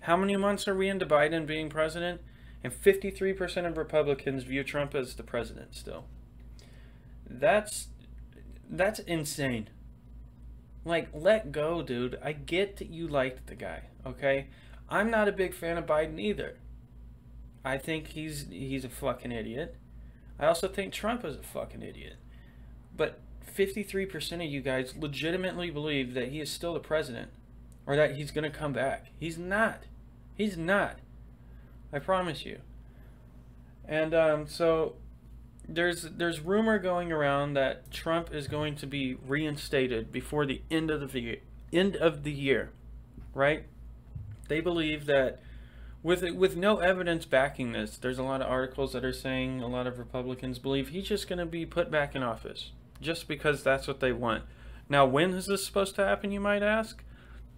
How 0.00 0.16
many 0.16 0.36
months 0.36 0.66
are 0.66 0.74
we 0.74 0.88
into 0.88 1.06
Biden 1.06 1.46
being 1.46 1.68
president? 1.68 2.20
And 2.64 2.72
53% 2.72 3.64
of 3.64 3.76
Republicans 3.76 4.42
view 4.42 4.64
Trump 4.64 4.92
as 4.96 5.14
the 5.14 5.22
president 5.22 5.76
still. 5.76 6.06
That's 7.30 7.86
that's 8.68 8.98
insane. 8.98 9.68
Like, 10.84 11.10
let 11.14 11.52
go, 11.52 11.80
dude. 11.82 12.18
I 12.24 12.32
get 12.32 12.78
that 12.78 12.90
you 12.90 13.06
liked 13.06 13.46
the 13.46 13.54
guy, 13.54 13.82
okay? 14.04 14.48
I'm 14.90 15.10
not 15.10 15.28
a 15.28 15.32
big 15.32 15.54
fan 15.54 15.76
of 15.78 15.86
Biden 15.86 16.18
either. 16.18 16.56
I 17.64 17.78
think 17.78 18.08
he's 18.08 18.46
he's 18.48 18.84
a 18.84 18.88
fucking 18.88 19.32
idiot. 19.32 19.76
I 20.38 20.46
also 20.46 20.68
think 20.68 20.92
Trump 20.92 21.24
is 21.24 21.36
a 21.36 21.42
fucking 21.42 21.82
idiot. 21.82 22.16
But 22.96 23.20
53% 23.56 24.34
of 24.34 24.42
you 24.42 24.60
guys 24.60 24.94
legitimately 24.96 25.70
believe 25.70 26.14
that 26.14 26.28
he 26.28 26.40
is 26.40 26.50
still 26.50 26.74
the 26.74 26.80
president 26.80 27.30
or 27.86 27.96
that 27.96 28.14
he's 28.14 28.30
going 28.30 28.50
to 28.50 28.56
come 28.56 28.72
back. 28.72 29.08
He's 29.18 29.36
not. 29.36 29.82
He's 30.34 30.56
not. 30.56 30.98
I 31.92 31.98
promise 31.98 32.44
you. 32.44 32.60
And 33.86 34.14
um, 34.14 34.46
so 34.46 34.96
there's 35.66 36.02
there's 36.02 36.40
rumor 36.40 36.78
going 36.78 37.10
around 37.12 37.54
that 37.54 37.90
Trump 37.90 38.32
is 38.32 38.46
going 38.46 38.76
to 38.76 38.86
be 38.86 39.14
reinstated 39.26 40.12
before 40.12 40.46
the 40.46 40.62
end 40.70 40.90
of 40.90 41.12
the 41.12 41.40
end 41.72 41.96
of 41.96 42.22
the 42.22 42.32
year, 42.32 42.70
right? 43.34 43.64
They 44.48 44.60
believe 44.60 45.06
that 45.06 45.40
with 46.02 46.22
with 46.32 46.56
no 46.56 46.78
evidence 46.78 47.24
backing 47.24 47.72
this, 47.72 47.96
there's 47.96 48.18
a 48.18 48.22
lot 48.22 48.40
of 48.40 48.50
articles 48.50 48.92
that 48.92 49.04
are 49.04 49.12
saying 49.12 49.62
a 49.62 49.68
lot 49.68 49.86
of 49.86 49.98
Republicans 49.98 50.58
believe 50.58 50.88
he's 50.88 51.08
just 51.08 51.28
going 51.28 51.38
to 51.38 51.46
be 51.46 51.66
put 51.66 51.90
back 51.90 52.14
in 52.14 52.22
office 52.22 52.72
just 53.00 53.28
because 53.28 53.62
that's 53.62 53.86
what 53.86 54.00
they 54.00 54.12
want. 54.12 54.44
Now, 54.88 55.06
when 55.06 55.34
is 55.34 55.46
this 55.46 55.64
supposed 55.64 55.94
to 55.96 56.04
happen, 56.04 56.32
you 56.32 56.40
might 56.40 56.62
ask? 56.62 57.02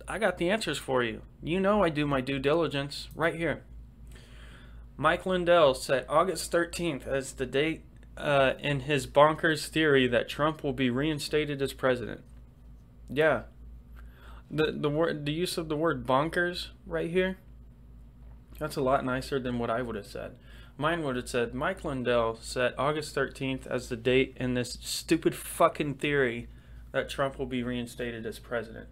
I 0.08 0.18
got 0.18 0.38
the 0.38 0.50
answers 0.50 0.78
for 0.78 1.02
you. 1.04 1.22
You 1.42 1.60
know 1.60 1.82
I 1.82 1.88
do 1.88 2.06
my 2.06 2.20
due 2.20 2.38
diligence 2.38 3.08
right 3.14 3.34
here. 3.34 3.62
Mike 4.96 5.24
Lindell 5.24 5.74
set 5.74 6.04
August 6.08 6.50
13th 6.52 7.06
as 7.06 7.34
the 7.34 7.46
date 7.46 7.84
uh, 8.16 8.54
in 8.58 8.80
his 8.80 9.06
bonkers 9.06 9.68
theory 9.68 10.06
that 10.08 10.28
Trump 10.28 10.62
will 10.62 10.72
be 10.72 10.90
reinstated 10.90 11.62
as 11.62 11.72
president. 11.72 12.20
Yeah. 13.08 13.42
The 14.50 14.72
the 14.72 14.90
word 14.90 15.24
the 15.24 15.32
use 15.32 15.56
of 15.56 15.68
the 15.68 15.76
word 15.76 16.06
bonkers 16.06 16.68
right 16.86 17.10
here. 17.10 17.38
That's 18.58 18.76
a 18.76 18.82
lot 18.82 19.04
nicer 19.04 19.38
than 19.38 19.58
what 19.58 19.70
I 19.70 19.82
would 19.82 19.96
have 19.96 20.06
said. 20.06 20.36
Mine 20.76 21.02
would 21.02 21.16
have 21.16 21.28
said 21.28 21.54
Mike 21.54 21.84
Lindell 21.84 22.38
set 22.40 22.78
August 22.78 23.14
13th 23.14 23.66
as 23.66 23.88
the 23.88 23.96
date 23.96 24.36
in 24.40 24.54
this 24.54 24.78
stupid 24.80 25.34
fucking 25.34 25.94
theory 25.94 26.48
that 26.92 27.08
Trump 27.08 27.38
will 27.38 27.46
be 27.46 27.62
reinstated 27.62 28.24
as 28.26 28.38
president. 28.38 28.88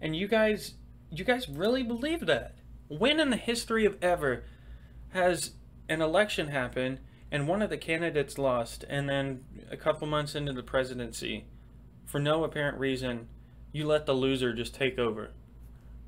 And 0.00 0.16
you 0.16 0.26
guys, 0.26 0.74
you 1.10 1.24
guys 1.24 1.48
really 1.48 1.82
believe 1.82 2.26
that? 2.26 2.56
When 2.88 3.20
in 3.20 3.30
the 3.30 3.36
history 3.36 3.84
of 3.84 4.02
ever 4.02 4.44
has 5.10 5.52
an 5.88 6.00
election 6.00 6.48
happen 6.48 6.98
and 7.30 7.48
one 7.48 7.62
of 7.62 7.70
the 7.70 7.76
candidates 7.76 8.38
lost, 8.38 8.84
and 8.88 9.08
then 9.08 9.44
a 9.70 9.76
couple 9.76 10.06
months 10.06 10.34
into 10.34 10.52
the 10.52 10.62
presidency, 10.62 11.46
for 12.04 12.18
no 12.20 12.44
apparent 12.44 12.78
reason, 12.78 13.28
you 13.74 13.84
let 13.84 14.06
the 14.06 14.12
loser 14.12 14.52
just 14.52 14.72
take 14.74 14.98
over? 14.98 15.32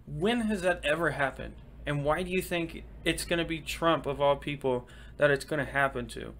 When 0.06 0.42
has 0.42 0.62
that 0.62 0.80
ever 0.84 1.10
happened? 1.10 1.54
And 1.84 2.04
why 2.04 2.22
do 2.22 2.30
you 2.30 2.40
think 2.40 2.84
it's 3.04 3.24
going 3.24 3.40
to 3.40 3.44
be 3.44 3.58
Trump, 3.58 4.06
of 4.06 4.20
all 4.20 4.36
people, 4.36 4.88
that 5.16 5.32
it's 5.32 5.44
going 5.44 5.64
to 5.64 5.70
happen 5.70 6.06
to? 6.08 6.32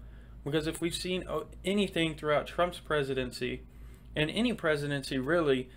Because 0.45 0.67
if 0.67 0.79
we've 0.79 0.95
seen 0.95 1.25
oh, 1.27 1.47
anything 1.65 2.15
throughout 2.15 2.47
Trump's 2.47 2.79
presidency, 2.79 3.61
and 4.15 4.31
any 4.31 4.53
presidency 4.53 5.17
really, 5.17 5.69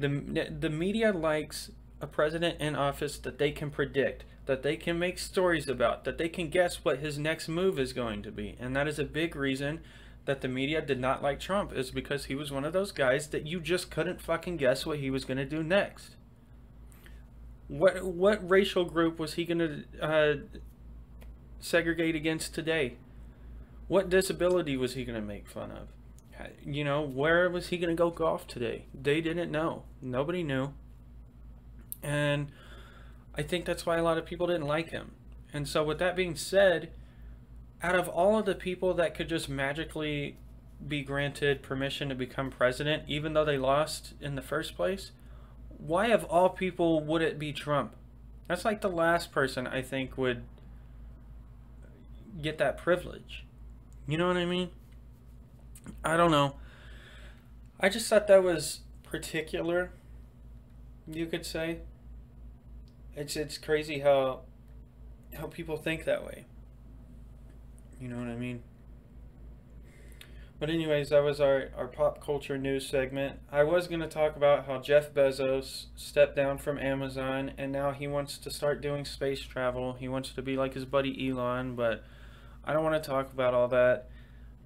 the 0.00 0.50
the 0.58 0.68
media 0.68 1.12
likes 1.12 1.70
a 2.00 2.06
president 2.08 2.60
in 2.60 2.74
office 2.74 3.18
that 3.18 3.38
they 3.38 3.52
can 3.52 3.70
predict, 3.70 4.24
that 4.46 4.64
they 4.64 4.76
can 4.76 4.98
make 4.98 5.18
stories 5.20 5.68
about, 5.68 6.02
that 6.02 6.18
they 6.18 6.28
can 6.28 6.48
guess 6.48 6.84
what 6.84 6.98
his 6.98 7.18
next 7.18 7.48
move 7.48 7.78
is 7.78 7.92
going 7.92 8.22
to 8.24 8.32
be. 8.32 8.56
And 8.58 8.74
that 8.74 8.88
is 8.88 8.98
a 8.98 9.04
big 9.04 9.36
reason 9.36 9.80
that 10.24 10.40
the 10.40 10.48
media 10.48 10.80
did 10.80 11.00
not 11.00 11.22
like 11.22 11.40
Trump 11.40 11.72
is 11.72 11.90
because 11.90 12.26
he 12.26 12.34
was 12.34 12.52
one 12.52 12.64
of 12.64 12.72
those 12.72 12.92
guys 12.92 13.28
that 13.28 13.46
you 13.46 13.60
just 13.60 13.90
couldn't 13.90 14.20
fucking 14.20 14.56
guess 14.56 14.86
what 14.86 14.98
he 14.98 15.10
was 15.10 15.24
going 15.24 15.38
to 15.38 15.44
do 15.44 15.62
next. 15.62 16.16
What 17.68 18.04
what 18.04 18.48
racial 18.48 18.84
group 18.84 19.18
was 19.18 19.34
he 19.34 19.44
going 19.44 19.58
to 19.58 19.84
uh, 20.00 20.34
segregate 21.60 22.14
against 22.14 22.54
today? 22.54 22.96
What 23.88 24.10
disability 24.10 24.76
was 24.76 24.94
he 24.94 25.04
going 25.04 25.20
to 25.20 25.26
make 25.26 25.48
fun 25.48 25.70
of? 25.72 25.88
You 26.64 26.84
know, 26.84 27.02
where 27.02 27.48
was 27.48 27.68
he 27.68 27.78
going 27.78 27.90
to 27.90 28.00
go 28.00 28.10
golf 28.10 28.46
today? 28.46 28.86
They 28.94 29.20
didn't 29.20 29.50
know. 29.50 29.84
Nobody 30.00 30.42
knew. 30.42 30.72
And 32.02 32.48
I 33.34 33.42
think 33.42 33.64
that's 33.64 33.86
why 33.86 33.96
a 33.96 34.02
lot 34.02 34.18
of 34.18 34.26
people 34.26 34.46
didn't 34.46 34.66
like 34.66 34.90
him. 34.90 35.12
And 35.52 35.68
so, 35.68 35.84
with 35.84 35.98
that 35.98 36.16
being 36.16 36.34
said, 36.34 36.90
out 37.82 37.96
of 37.96 38.08
all 38.08 38.38
of 38.38 38.46
the 38.46 38.54
people 38.54 38.94
that 38.94 39.14
could 39.14 39.28
just 39.28 39.48
magically 39.48 40.36
be 40.86 41.02
granted 41.02 41.62
permission 41.62 42.08
to 42.08 42.14
become 42.14 42.50
president, 42.50 43.04
even 43.06 43.32
though 43.32 43.44
they 43.44 43.58
lost 43.58 44.14
in 44.20 44.34
the 44.34 44.42
first 44.42 44.76
place, 44.76 45.12
why 45.78 46.08
of 46.08 46.24
all 46.24 46.48
people 46.48 47.02
would 47.02 47.22
it 47.22 47.38
be 47.38 47.52
Trump? 47.52 47.94
That's 48.48 48.64
like 48.64 48.80
the 48.80 48.90
last 48.90 49.32
person 49.32 49.66
I 49.66 49.82
think 49.82 50.16
would 50.16 50.42
get 52.40 52.58
that 52.58 52.78
privilege. 52.78 53.44
You 54.06 54.18
know 54.18 54.28
what 54.28 54.36
I 54.36 54.44
mean? 54.44 54.70
I 56.04 56.16
don't 56.16 56.30
know. 56.30 56.56
I 57.80 57.88
just 57.88 58.08
thought 58.08 58.28
that 58.28 58.42
was 58.42 58.80
particular, 59.02 59.90
you 61.06 61.26
could 61.26 61.44
say. 61.44 61.78
It's 63.14 63.36
it's 63.36 63.58
crazy 63.58 64.00
how 64.00 64.40
how 65.34 65.46
people 65.46 65.76
think 65.76 66.04
that 66.04 66.24
way. 66.24 66.44
You 68.02 68.08
know 68.08 68.16
what 68.16 68.26
I 68.26 68.34
mean? 68.34 68.64
But 70.58 70.70
anyways, 70.70 71.10
that 71.10 71.22
was 71.22 71.40
our, 71.40 71.68
our 71.76 71.86
pop 71.86 72.20
culture 72.20 72.58
news 72.58 72.88
segment. 72.88 73.38
I 73.50 73.62
was 73.62 73.86
going 73.86 74.00
to 74.00 74.08
talk 74.08 74.34
about 74.34 74.66
how 74.66 74.80
Jeff 74.80 75.14
Bezos 75.14 75.86
stepped 75.94 76.34
down 76.34 76.58
from 76.58 76.78
Amazon 76.78 77.52
and 77.56 77.70
now 77.70 77.92
he 77.92 78.08
wants 78.08 78.38
to 78.38 78.50
start 78.50 78.80
doing 78.80 79.04
space 79.04 79.40
travel. 79.42 79.92
He 79.92 80.08
wants 80.08 80.30
to 80.30 80.42
be 80.42 80.56
like 80.56 80.74
his 80.74 80.84
buddy 80.84 81.28
Elon, 81.28 81.76
but 81.76 82.02
I 82.64 82.72
don't 82.72 82.82
want 82.82 83.00
to 83.00 83.08
talk 83.08 83.32
about 83.32 83.54
all 83.54 83.68
that. 83.68 84.08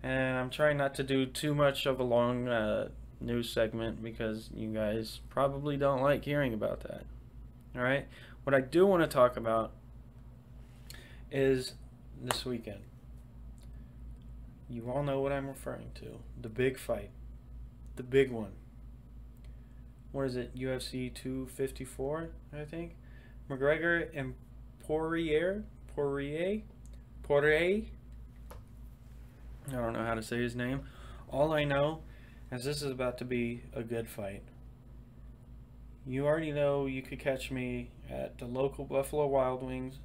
And 0.03 0.39
I'm 0.39 0.49
trying 0.49 0.79
not 0.79 0.95
to 0.95 1.03
do 1.03 1.27
too 1.27 1.55
much 1.55 1.85
of 1.85 2.01
a 2.01 2.05
long 2.05 2.49
uh, 2.49 2.89
news 3.21 3.51
segment 3.51 4.03
because 4.03 4.49
you 4.55 4.73
guys 4.73 5.21
probably 5.29 5.77
don't 5.77 6.01
like 6.01 6.25
hearing 6.25 6.55
about 6.55 6.81
that. 6.85 7.05
Alright? 7.77 8.07
What 8.45 8.55
I 8.55 8.63
do 8.63 8.87
want 8.87 9.03
to 9.03 9.09
talk 9.09 9.37
about 9.37 9.73
is 11.31 11.75
this 12.23 12.47
weekend. 12.47 12.81
You 14.69 14.91
all 14.91 15.03
know 15.03 15.21
what 15.21 15.33
I'm 15.33 15.47
referring 15.47 15.91
to. 15.97 16.19
The 16.41 16.49
big 16.49 16.79
fight. 16.79 17.11
The 17.97 18.03
big 18.03 18.31
one. 18.31 18.53
What 20.13 20.27
is 20.27 20.37
it? 20.37 20.57
UFC 20.57 21.15
254, 21.15 22.31
I 22.53 22.65
think. 22.65 22.97
McGregor 23.49 24.09
and 24.15 24.35
Poirier? 24.87 25.65
Poirier? 25.95 26.63
Poirier? 27.23 27.83
I 29.69 29.73
don't 29.73 29.93
know 29.93 30.05
how 30.05 30.15
to 30.15 30.23
say 30.23 30.39
his 30.39 30.57
name. 30.57 30.81
All 31.31 31.53
I 31.53 31.65
know 31.65 32.01
is 32.51 32.65
this 32.65 32.83
is 32.83 32.91
about 32.91 33.19
to 33.19 33.25
be 33.25 33.63
a 33.75 33.83
good 33.83 34.09
fight. 34.09 34.43
You 36.07 36.27
already 36.27 36.53
know 36.53 36.87
you 36.87 37.03
could 37.03 37.19
catch 37.19 37.51
me 37.51 37.91
at 38.09 38.39
the 38.39 38.47
local 38.47 38.85
Buffalo 38.85 39.27
Wild 39.27 39.63
Wings, 39.63 39.97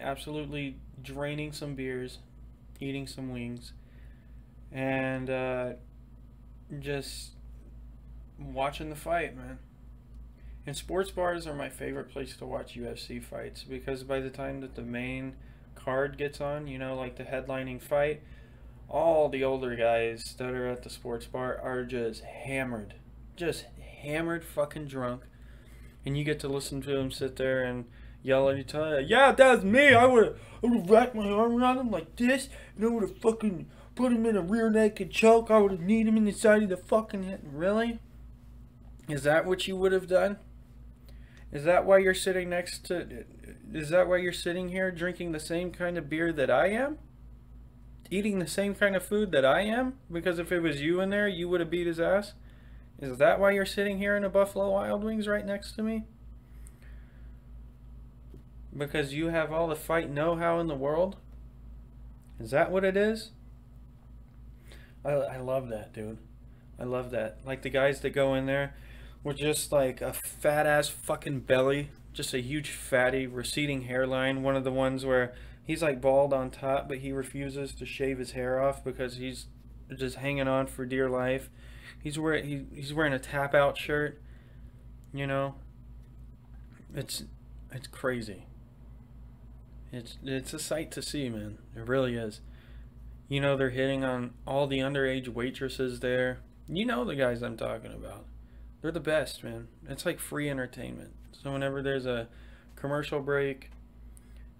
absolutely 0.00 0.76
draining 1.02 1.52
some 1.52 1.74
beers, 1.74 2.18
eating 2.80 3.06
some 3.06 3.30
wings, 3.30 3.74
and 4.72 5.28
uh, 5.28 5.72
just 6.80 7.32
watching 8.38 8.90
the 8.90 8.96
fight, 8.96 9.36
man. 9.36 9.58
And 10.66 10.76
sports 10.76 11.10
bars 11.10 11.46
are 11.46 11.54
my 11.54 11.68
favorite 11.68 12.10
place 12.10 12.36
to 12.36 12.46
watch 12.46 12.76
UFC 12.76 13.22
fights 13.22 13.64
because 13.64 14.04
by 14.04 14.20
the 14.20 14.30
time 14.30 14.60
that 14.60 14.76
the 14.76 14.82
main 14.82 15.34
card 15.74 16.16
gets 16.16 16.40
on, 16.40 16.68
you 16.68 16.78
know, 16.78 16.94
like 16.94 17.16
the 17.16 17.24
headlining 17.24 17.82
fight, 17.82 18.22
all 18.88 19.28
the 19.28 19.42
older 19.42 19.74
guys 19.74 20.34
that 20.38 20.54
are 20.54 20.68
at 20.68 20.82
the 20.82 20.90
sports 20.90 21.26
bar 21.26 21.58
are 21.60 21.84
just 21.84 22.22
hammered. 22.22 22.94
Just 23.36 23.64
hammered 24.02 24.44
fucking 24.44 24.86
drunk. 24.86 25.22
And 26.06 26.16
you 26.16 26.24
get 26.24 26.38
to 26.40 26.48
listen 26.48 26.80
to 26.82 26.90
them 26.90 27.10
sit 27.10 27.36
there 27.36 27.64
and 27.64 27.86
yell 28.22 28.48
at 28.48 28.58
each 28.58 28.74
other, 28.74 29.00
Yeah, 29.00 29.32
that's 29.32 29.64
me. 29.64 29.94
I 29.94 30.06
would 30.06 30.38
have 30.62 30.90
wrapped 30.90 31.14
my 31.16 31.28
arm 31.28 31.60
around 31.60 31.78
him 31.78 31.90
like 31.90 32.14
this 32.16 32.48
and 32.76 32.84
I 32.84 32.88
would 32.88 33.02
have 33.02 33.18
fucking 33.18 33.66
put 33.94 34.12
him 34.12 34.26
in 34.26 34.36
a 34.36 34.42
rear 34.42 34.70
naked 34.70 35.10
choke. 35.10 35.50
I 35.50 35.58
would 35.58 35.72
have 35.72 35.80
kneed 35.80 36.06
him 36.06 36.16
in 36.16 36.24
the 36.24 36.32
side 36.32 36.62
of 36.62 36.68
the 36.68 36.76
fucking 36.76 37.24
head. 37.24 37.40
Really? 37.52 37.98
Is 39.08 39.22
that 39.24 39.46
what 39.46 39.66
you 39.66 39.76
would 39.76 39.92
have 39.92 40.06
done? 40.06 40.38
Is 41.52 41.64
that 41.64 41.84
why 41.84 41.98
you're 41.98 42.14
sitting 42.14 42.48
next 42.48 42.86
to. 42.86 43.24
Is 43.72 43.90
that 43.90 44.08
why 44.08 44.16
you're 44.18 44.32
sitting 44.32 44.70
here 44.70 44.90
drinking 44.90 45.32
the 45.32 45.40
same 45.40 45.70
kind 45.70 45.98
of 45.98 46.08
beer 46.08 46.32
that 46.32 46.50
I 46.50 46.68
am? 46.68 46.98
Eating 48.10 48.38
the 48.38 48.46
same 48.46 48.74
kind 48.74 48.96
of 48.96 49.04
food 49.04 49.32
that 49.32 49.44
I 49.44 49.62
am? 49.62 49.98
Because 50.10 50.38
if 50.38 50.52
it 50.52 50.60
was 50.60 50.80
you 50.80 51.00
in 51.00 51.10
there, 51.10 51.28
you 51.28 51.48
would 51.48 51.60
have 51.60 51.70
beat 51.70 51.86
his 51.86 52.00
ass? 52.00 52.34
Is 52.98 53.18
that 53.18 53.40
why 53.40 53.50
you're 53.50 53.66
sitting 53.66 53.98
here 53.98 54.16
in 54.16 54.24
a 54.24 54.28
Buffalo 54.28 54.70
Wild 54.70 55.02
Wings 55.02 55.26
right 55.26 55.44
next 55.44 55.72
to 55.72 55.82
me? 55.82 56.04
Because 58.76 59.12
you 59.12 59.28
have 59.28 59.52
all 59.52 59.68
the 59.68 59.76
fight 59.76 60.10
know 60.10 60.36
how 60.36 60.58
in 60.60 60.68
the 60.68 60.74
world? 60.74 61.16
Is 62.38 62.50
that 62.50 62.70
what 62.70 62.84
it 62.84 62.96
is? 62.96 63.30
I, 65.04 65.10
I 65.10 65.36
love 65.38 65.68
that, 65.68 65.92
dude. 65.92 66.18
I 66.78 66.84
love 66.84 67.10
that. 67.10 67.38
Like 67.44 67.62
the 67.62 67.70
guys 67.70 68.00
that 68.00 68.10
go 68.10 68.34
in 68.34 68.46
there 68.46 68.74
with 69.22 69.36
just 69.36 69.72
like 69.72 70.00
a 70.00 70.12
fat 70.12 70.66
ass 70.66 70.88
fucking 70.88 71.40
belly, 71.40 71.90
just 72.12 72.34
a 72.34 72.40
huge 72.40 72.70
fatty 72.70 73.26
receding 73.26 73.82
hairline. 73.82 74.42
One 74.42 74.56
of 74.56 74.64
the 74.64 74.72
ones 74.72 75.04
where 75.04 75.34
he's 75.64 75.82
like 75.82 76.00
bald 76.00 76.32
on 76.32 76.50
top, 76.50 76.88
but 76.88 76.98
he 76.98 77.12
refuses 77.12 77.72
to 77.74 77.86
shave 77.86 78.18
his 78.18 78.32
hair 78.32 78.60
off 78.60 78.84
because 78.84 79.16
he's 79.16 79.46
just 79.96 80.16
hanging 80.16 80.48
on 80.48 80.66
for 80.66 80.84
dear 80.84 81.08
life. 81.08 81.50
He's 82.02 82.18
wearing 82.18 82.44
he, 82.44 82.66
he's 82.74 82.94
wearing 82.94 83.12
a 83.12 83.18
tap 83.18 83.54
out 83.54 83.78
shirt. 83.78 84.20
You 85.12 85.26
know, 85.26 85.54
it's 86.94 87.24
it's 87.70 87.86
crazy. 87.86 88.46
It's 89.92 90.16
it's 90.24 90.54
a 90.54 90.58
sight 90.58 90.90
to 90.92 91.02
see, 91.02 91.28
man. 91.28 91.58
It 91.76 91.86
really 91.86 92.16
is. 92.16 92.40
You 93.32 93.40
know, 93.40 93.56
they're 93.56 93.70
hitting 93.70 94.04
on 94.04 94.34
all 94.46 94.66
the 94.66 94.80
underage 94.80 95.26
waitresses 95.26 96.00
there. 96.00 96.40
You 96.68 96.84
know 96.84 97.02
the 97.02 97.16
guys 97.16 97.40
I'm 97.40 97.56
talking 97.56 97.90
about. 97.90 98.26
They're 98.82 98.92
the 98.92 99.00
best, 99.00 99.42
man. 99.42 99.68
It's 99.88 100.04
like 100.04 100.20
free 100.20 100.50
entertainment. 100.50 101.14
So 101.32 101.50
whenever 101.50 101.80
there's 101.80 102.04
a 102.04 102.28
commercial 102.76 103.20
break 103.20 103.70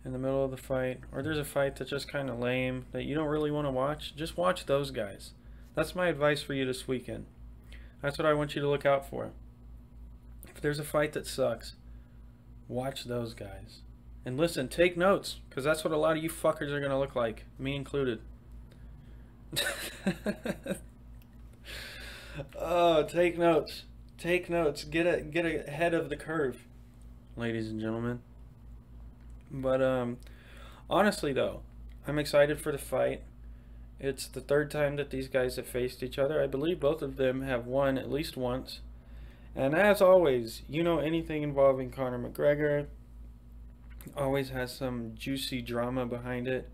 in 0.06 0.12
the 0.12 0.18
middle 0.18 0.42
of 0.42 0.52
the 0.52 0.56
fight, 0.56 1.00
or 1.12 1.22
there's 1.22 1.36
a 1.36 1.44
fight 1.44 1.76
that's 1.76 1.90
just 1.90 2.08
kind 2.08 2.30
of 2.30 2.38
lame 2.38 2.86
that 2.92 3.04
you 3.04 3.14
don't 3.14 3.26
really 3.26 3.50
want 3.50 3.66
to 3.66 3.70
watch, 3.70 4.16
just 4.16 4.38
watch 4.38 4.64
those 4.64 4.90
guys. 4.90 5.32
That's 5.76 5.94
my 5.94 6.06
advice 6.06 6.40
for 6.40 6.54
you 6.54 6.64
this 6.64 6.88
weekend. 6.88 7.26
That's 8.00 8.16
what 8.16 8.24
I 8.24 8.32
want 8.32 8.54
you 8.54 8.62
to 8.62 8.70
look 8.70 8.86
out 8.86 9.06
for. 9.06 9.32
If 10.48 10.62
there's 10.62 10.78
a 10.78 10.84
fight 10.84 11.12
that 11.12 11.26
sucks, 11.26 11.74
watch 12.68 13.04
those 13.04 13.34
guys. 13.34 13.82
And 14.24 14.38
listen, 14.38 14.68
take 14.68 14.96
notes, 14.96 15.40
because 15.50 15.64
that's 15.64 15.84
what 15.84 15.92
a 15.92 15.98
lot 15.98 16.16
of 16.16 16.22
you 16.22 16.30
fuckers 16.30 16.72
are 16.72 16.80
going 16.80 16.90
to 16.90 16.98
look 16.98 17.14
like, 17.14 17.44
me 17.58 17.76
included. 17.76 18.20
oh, 22.58 23.04
take 23.04 23.38
notes. 23.38 23.84
Take 24.18 24.48
notes. 24.48 24.84
Get 24.84 25.06
a 25.06 25.20
get 25.20 25.44
ahead 25.44 25.94
of 25.94 26.08
the 26.08 26.16
curve, 26.16 26.64
ladies 27.36 27.68
and 27.68 27.80
gentlemen. 27.80 28.20
But 29.50 29.82
um 29.82 30.18
honestly 30.88 31.32
though, 31.32 31.60
I'm 32.06 32.18
excited 32.18 32.60
for 32.60 32.72
the 32.72 32.78
fight. 32.78 33.22
It's 34.00 34.26
the 34.26 34.40
third 34.40 34.70
time 34.70 34.96
that 34.96 35.10
these 35.10 35.28
guys 35.28 35.56
have 35.56 35.66
faced 35.66 36.02
each 36.02 36.18
other. 36.18 36.42
I 36.42 36.46
believe 36.46 36.80
both 36.80 37.02
of 37.02 37.16
them 37.16 37.42
have 37.42 37.66
won 37.66 37.98
at 37.98 38.10
least 38.10 38.36
once. 38.36 38.80
And 39.54 39.74
as 39.74 40.00
always, 40.00 40.62
you 40.68 40.82
know 40.82 40.98
anything 40.98 41.42
involving 41.42 41.90
Conor 41.90 42.18
McGregor 42.18 42.86
always 44.16 44.48
has 44.50 44.74
some 44.74 45.12
juicy 45.14 45.62
drama 45.62 46.06
behind 46.06 46.48
it. 46.48 46.68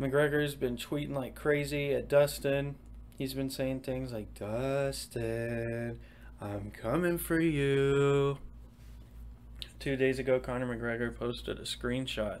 McGregor's 0.00 0.54
been 0.54 0.76
tweeting 0.76 1.14
like 1.14 1.34
crazy 1.34 1.92
at 1.92 2.08
Dustin. 2.08 2.76
He's 3.16 3.34
been 3.34 3.50
saying 3.50 3.80
things 3.80 4.12
like, 4.12 4.34
Dustin, 4.34 6.00
I'm 6.40 6.70
coming 6.70 7.18
for 7.18 7.38
you. 7.38 8.38
Two 9.78 9.96
days 9.96 10.18
ago, 10.18 10.40
Conor 10.40 10.76
McGregor 10.76 11.14
posted 11.14 11.58
a 11.58 11.62
screenshot 11.62 12.40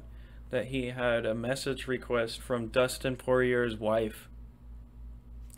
that 0.50 0.66
he 0.66 0.88
had 0.88 1.24
a 1.24 1.34
message 1.34 1.86
request 1.86 2.40
from 2.40 2.68
Dustin 2.68 3.16
Poirier's 3.16 3.76
wife. 3.76 4.28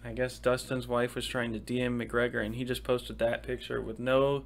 I 0.05 0.13
guess 0.13 0.39
Dustin's 0.39 0.87
wife 0.87 1.15
was 1.15 1.27
trying 1.27 1.53
to 1.53 1.59
DM 1.59 2.03
McGregor, 2.03 2.45
and 2.45 2.55
he 2.55 2.65
just 2.65 2.85
posted 2.85 3.19
that 3.19 3.43
picture 3.43 3.81
with 3.81 3.99
no, 3.99 4.45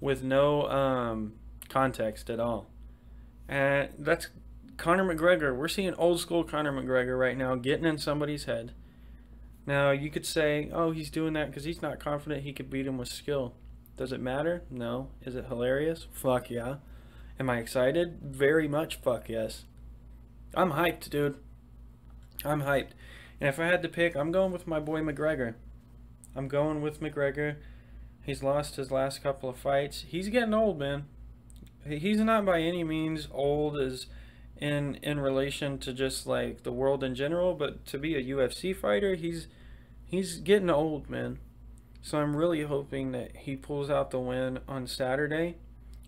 with 0.00 0.22
no 0.22 0.68
um, 0.68 1.34
context 1.68 2.28
at 2.28 2.40
all. 2.40 2.68
And 3.48 3.90
that's 3.98 4.28
Conor 4.78 5.12
McGregor. 5.12 5.54
We're 5.54 5.68
seeing 5.68 5.92
old 5.94 6.20
school 6.20 6.44
Conor 6.44 6.72
McGregor 6.72 7.18
right 7.18 7.36
now 7.36 7.56
getting 7.56 7.84
in 7.84 7.98
somebody's 7.98 8.44
head. 8.44 8.72
Now, 9.66 9.90
you 9.90 10.08
could 10.08 10.24
say, 10.24 10.70
oh, 10.72 10.92
he's 10.92 11.10
doing 11.10 11.34
that 11.34 11.48
because 11.48 11.64
he's 11.64 11.82
not 11.82 12.00
confident 12.00 12.44
he 12.44 12.54
could 12.54 12.70
beat 12.70 12.86
him 12.86 12.96
with 12.96 13.08
skill. 13.08 13.54
Does 13.96 14.12
it 14.12 14.20
matter? 14.20 14.62
No. 14.70 15.10
Is 15.22 15.34
it 15.34 15.46
hilarious? 15.46 16.06
Fuck 16.12 16.48
yeah. 16.48 16.76
Am 17.38 17.50
I 17.50 17.58
excited? 17.58 18.20
Very 18.22 18.68
much 18.68 19.00
fuck 19.00 19.28
yes. 19.28 19.64
I'm 20.54 20.72
hyped, 20.72 21.10
dude. 21.10 21.36
I'm 22.44 22.62
hyped. 22.62 22.90
And 23.40 23.48
if 23.48 23.58
I 23.58 23.66
had 23.66 23.82
to 23.82 23.88
pick, 23.88 24.16
I'm 24.16 24.30
going 24.30 24.52
with 24.52 24.66
my 24.68 24.78
boy 24.78 25.00
McGregor. 25.00 25.54
I'm 26.36 26.46
going 26.46 26.80
with 26.80 27.00
McGregor. 27.00 27.56
He's 28.22 28.44
lost 28.44 28.76
his 28.76 28.92
last 28.92 29.22
couple 29.22 29.48
of 29.48 29.56
fights. 29.56 30.04
He's 30.08 30.28
getting 30.28 30.54
old, 30.54 30.78
man. 30.78 31.06
He's 31.86 32.18
not 32.20 32.46
by 32.46 32.60
any 32.60 32.84
means 32.84 33.28
old 33.32 33.76
as 33.78 34.06
in 34.60 34.96
in 35.02 35.20
relation 35.20 35.78
to 35.78 35.92
just 35.92 36.26
like 36.26 36.62
the 36.62 36.72
world 36.72 37.04
in 37.04 37.14
general, 37.14 37.54
but 37.54 37.86
to 37.86 37.98
be 37.98 38.14
a 38.14 38.22
UFC 38.22 38.74
fighter, 38.74 39.14
he's 39.14 39.48
he's 40.04 40.38
getting 40.38 40.70
old, 40.70 41.08
man. 41.08 41.38
So 42.02 42.18
I'm 42.18 42.36
really 42.36 42.62
hoping 42.62 43.12
that 43.12 43.36
he 43.36 43.56
pulls 43.56 43.90
out 43.90 44.10
the 44.10 44.20
win 44.20 44.60
on 44.68 44.86
Saturday 44.86 45.56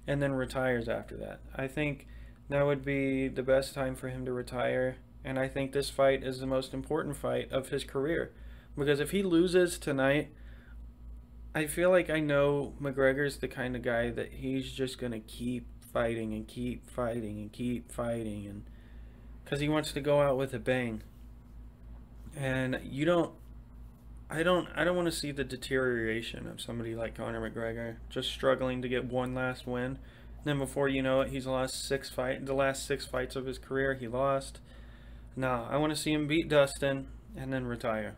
and 0.07 0.23
then 0.23 0.33
retires 0.33 0.89
after 0.89 1.17
that. 1.19 1.41
I 1.55 1.67
think 1.67 2.07
that 2.49 2.65
would 2.65 2.85
be 2.85 3.29
the 3.29 3.43
best 3.43 3.75
time 3.75 3.95
for 3.95 4.09
him 4.09 4.25
to 4.25 4.33
retire. 4.33 4.97
And 5.25 5.39
I 5.39 5.49
think 5.49 5.73
this 5.73 5.91
fight 5.91 6.25
is 6.25 6.41
the 6.41 6.47
most 6.47 6.73
important 6.73 7.17
fight 7.17 7.53
of 7.53 7.69
his 7.69 7.85
career. 7.85 8.33
Because 8.77 9.01
if 9.01 9.11
he 9.11 9.23
loses 9.23 9.79
tonight, 9.79 10.31
I 11.55 11.67
feel 11.67 11.91
like 11.91 12.09
I 12.09 12.21
know 12.21 12.75
McGregor's 12.81 13.37
the 13.37 13.49
kind 13.49 13.77
of 13.77 13.83
guy 13.83 14.11
that 14.11 14.33
he's 14.35 14.73
just 14.73 14.99
going 14.99 15.13
to 15.13 15.21
keep 15.21 15.67
fighting 15.93 16.33
and 16.33 16.47
keep 16.47 16.89
fighting 16.89 17.39
and 17.39 17.53
keep 17.53 17.91
fighting 17.91 18.47
and 18.47 18.65
because 19.45 19.61
he 19.61 19.69
wants 19.69 19.93
to 19.93 20.01
go 20.01 20.21
out 20.21 20.37
with 20.37 20.55
a 20.55 20.59
bang. 20.59 21.03
And 22.37 22.79
you 22.85 23.05
don't 23.05 23.33
I 24.31 24.45
don't 24.45 24.69
I 24.77 24.85
don't 24.85 24.95
want 24.95 25.07
to 25.07 25.13
see 25.13 25.33
the 25.33 25.43
deterioration 25.45 26.47
of 26.47 26.61
somebody 26.61 26.95
like 26.95 27.17
Conor 27.17 27.51
McGregor 27.51 27.97
just 28.09 28.31
struggling 28.31 28.81
to 28.83 28.89
get 28.89 29.05
one 29.05 29.35
last 29.35 29.67
win. 29.67 29.99
Then 30.45 30.59
before 30.59 30.89
you 30.89 31.03
know 31.03 31.21
it, 31.23 31.31
he's 31.31 31.47
lost 31.47 31.85
six 31.87 32.09
fight 32.09 32.47
the 32.47 32.55
last 32.55 32.87
six 32.87 33.07
fights 33.07 33.35
of 33.35 33.47
his 33.47 33.59
career 33.59 33.95
he 33.95 34.07
lost. 34.07 34.61
Nah, 35.35 35.67
I 35.69 35.77
want 35.79 35.95
to 35.95 36.01
see 36.01 36.13
him 36.13 36.29
beat 36.29 36.49
Dustin 36.49 37.09
and 37.37 37.53
then 37.53 37.67
retire. 37.67 38.15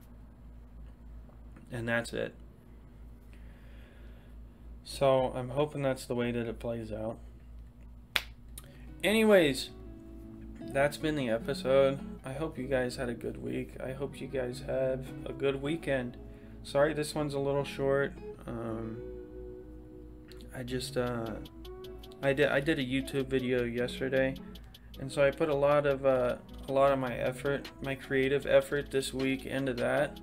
And 1.70 1.88
that's 1.88 2.12
it. 2.12 2.34
So 4.84 5.32
I'm 5.34 5.50
hoping 5.50 5.82
that's 5.82 6.04
the 6.04 6.14
way 6.14 6.30
that 6.32 6.46
it 6.46 6.58
plays 6.58 6.92
out. 6.92 7.18
Anyways, 9.04 9.70
that's 10.60 10.96
been 10.96 11.16
the 11.16 11.28
episode. 11.28 11.98
I 12.24 12.32
hope 12.34 12.56
you 12.56 12.68
guys 12.68 12.94
had 12.94 13.08
a 13.08 13.14
good 13.14 13.42
week. 13.42 13.74
I 13.84 13.90
hope 13.90 14.20
you 14.20 14.28
guys 14.28 14.62
have 14.68 15.04
a 15.26 15.32
good 15.32 15.60
weekend. 15.60 16.16
Sorry, 16.62 16.94
this 16.94 17.12
one's 17.12 17.34
a 17.34 17.38
little 17.40 17.64
short. 17.64 18.12
Um, 18.46 18.98
I 20.56 20.62
just 20.62 20.96
uh, 20.96 21.32
I 22.22 22.32
did 22.32 22.48
I 22.50 22.60
did 22.60 22.78
a 22.78 22.84
YouTube 22.84 23.26
video 23.26 23.64
yesterday, 23.64 24.36
and 25.00 25.10
so 25.10 25.26
I 25.26 25.32
put 25.32 25.48
a 25.48 25.54
lot 25.54 25.84
of 25.84 26.06
uh, 26.06 26.36
a 26.68 26.72
lot 26.72 26.92
of 26.92 27.00
my 27.00 27.16
effort, 27.16 27.68
my 27.82 27.96
creative 27.96 28.46
effort 28.46 28.92
this 28.92 29.12
week 29.12 29.46
into 29.46 29.74
that. 29.74 30.20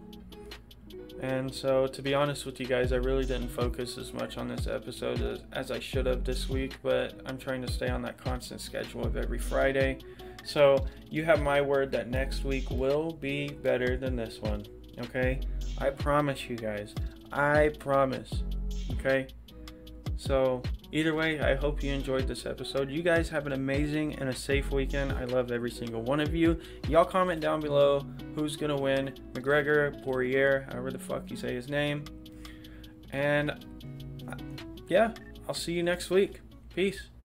And 1.22 1.54
so, 1.54 1.86
to 1.86 2.02
be 2.02 2.14
honest 2.14 2.46
with 2.46 2.60
you 2.60 2.66
guys, 2.66 2.94
I 2.94 2.96
really 2.96 3.26
didn't 3.26 3.50
focus 3.50 3.98
as 3.98 4.14
much 4.14 4.38
on 4.38 4.48
this 4.48 4.68
episode 4.68 5.22
as, 5.22 5.42
as, 5.52 5.70
I 5.70 5.80
should 5.80 6.06
have 6.06 6.24
this 6.24 6.48
week, 6.48 6.78
but 6.82 7.20
I'm 7.26 7.38
trying 7.38 7.62
to 7.64 7.72
stay 7.72 7.90
on 7.90 8.02
that 8.04 8.18
constant 8.18 8.62
schedule 8.62 9.06
of 9.06 9.18
every 9.18 9.40
Friday. 9.40 10.00
So, 10.46 10.88
you 11.10 11.26
have 11.26 11.42
my 11.42 11.60
word 11.60 11.92
that 11.92 12.10
next 12.10 12.46
week 12.46 12.70
will 12.72 13.12
be 13.12 13.50
better 13.50 13.98
than 13.98 14.16
this 14.16 14.40
one. 14.40 14.66
Okay? 14.98 15.42
I 15.78 15.90
promise 15.90 16.50
you 16.50 16.56
guys. 16.56 16.96
I 17.34 17.72
promise. 17.80 18.44
Okay? 18.94 19.28
So, 20.16 20.64
either 20.92 21.14
way, 21.14 21.40
I 21.40 21.56
hope 21.56 21.84
you 21.84 21.92
enjoyed 21.94 22.28
this 22.28 22.46
episode. 22.46 22.90
You 22.90 23.02
guys 23.02 23.30
have 23.30 23.46
an 23.46 23.54
amazing 23.54 24.16
and 24.16 24.30
a 24.30 24.36
safe 24.36 24.72
weekend. 24.72 25.12
I 25.14 25.26
love 25.26 25.52
every 25.52 25.72
single 25.72 26.02
one 26.02 26.20
of 26.20 26.34
you. 26.34 26.60
Y'all 26.88 27.06
comment 27.06 27.42
down 27.42 27.60
below 27.60 28.06
who's 28.36 28.56
going 28.56 28.76
to 28.76 28.82
win 28.82 29.14
McGregor, 29.34 30.04
Poirier, 30.04 30.68
however 30.72 30.92
the 30.92 31.00
fuck 31.00 31.30
you 31.30 31.38
say 31.38 31.54
his 31.54 31.70
name. 31.70 32.06
And 33.12 33.52
uh, 33.52 34.36
yeah, 34.88 35.14
I'll 35.48 35.54
see 35.54 35.74
you 35.74 35.84
next 35.84 36.10
week. 36.10 36.42
Peace. 36.74 37.10